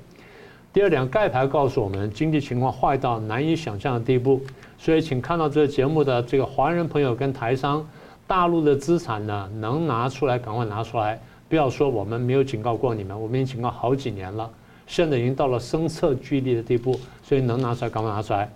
[0.72, 4.40] 第二点，盖牌告诉我们经济情况坏到难以想象的地步，
[4.80, 7.86] 所以请看到这个节目的这个华人朋友跟台商，
[8.26, 11.20] 大陆的资产呢，能拿出来赶快拿出来，
[11.50, 14.50] 不要说我们没有警告过你们，我们已经警告好几年了，
[14.88, 18.50] 现在已经到了声色俱厉的地步，所以能拿出来赶快拿出来。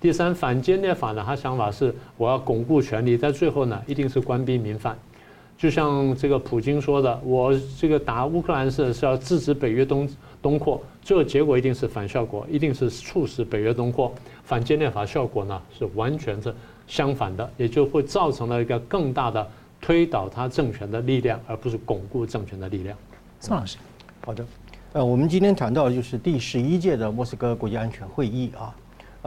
[0.00, 4.96] 第三，反间谍法呢，他想法是我要巩固权力，在最后呢，一定是官逼民反，
[5.58, 10.08] 就像这个普京说的，我这个打乌克兰是是要制止北约东
[10.40, 10.80] 东扩。
[11.02, 14.14] 最后结果一定是反效果，一定是促使北约东扩。
[14.44, 16.54] 反间谍法效果呢是完全是
[16.86, 19.44] 相反的，也就会造成了一个更大的
[19.80, 22.96] 推倒他政权的力量，而不是巩固政权的力量。
[23.40, 23.78] 宋老师，
[24.24, 24.46] 好的，
[24.92, 28.72] 呃，我们今天谈到的就是第十一届的莫斯科国际安全会议啊，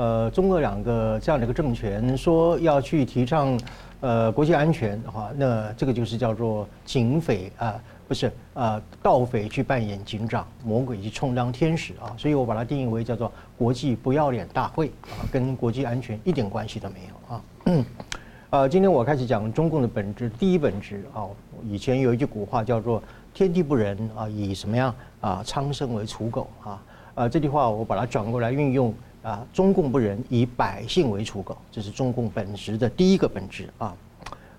[0.02, 3.56] 呃，中俄两个这样的一个政权说要去提倡
[4.00, 7.80] 呃国际安全的话，那这个就是叫做警匪啊。
[8.08, 17.86] 不是呃，盗匪去扮演警长，魔鬼去充当天使啊，所以我把它定义为叫做国际不要脸大会啊，跟国际安全一点关系都没有啊。
[18.50, 21.28] 呃，今天我开始讲中共的本质，第一本质啊，
[21.64, 23.02] 以前有一句古话叫做
[23.36, 26.84] “天地不仁啊，以什么样啊，苍生为刍狗”啊，
[27.14, 28.94] 呃，这句话我把它转过来运用
[29.24, 33.94] 啊，中共不仁，以百姓为刍狗，这是中共本质的第一个本质啊。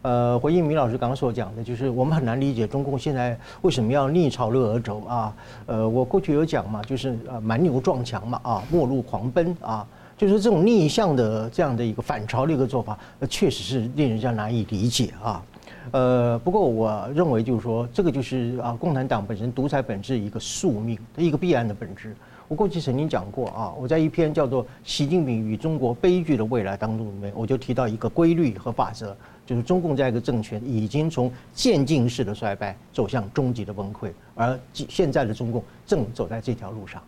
[0.03, 5.37] 呃，回应米老师刚刚所讲的，就是我们很难理解中共现在为什么要逆潮流而走啊？
[5.67, 9.87] 呃，我过去有讲嘛，就是呃蛮牛撞墙嘛啊，末路狂奔啊。
[10.17, 15.43] 就是这种逆向的这样的一个反潮的一个做法，呃，确实是令人家难以理解啊。
[15.91, 22.15] 呃，不过我认为就是说，这个就是啊，共产党本身独裁本质一个宿命一个必然的本质。
[22.53, 37.03] 我过去曾经讲过啊，我在一篇叫做《习近平与中国悲剧的未来》当中里面，我就提到一个规律和法则，就是中共这样一个政权已经从渐进式的衰败走向终极的崩溃，而现在的中共正走在这条路上。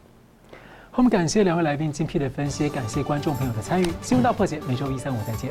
[0.94, 3.92] 我们感谢两位来宾精辟的分析，感谢观众朋友的参与。
[4.00, 5.50] 新闻大破解每周一、三、五再见。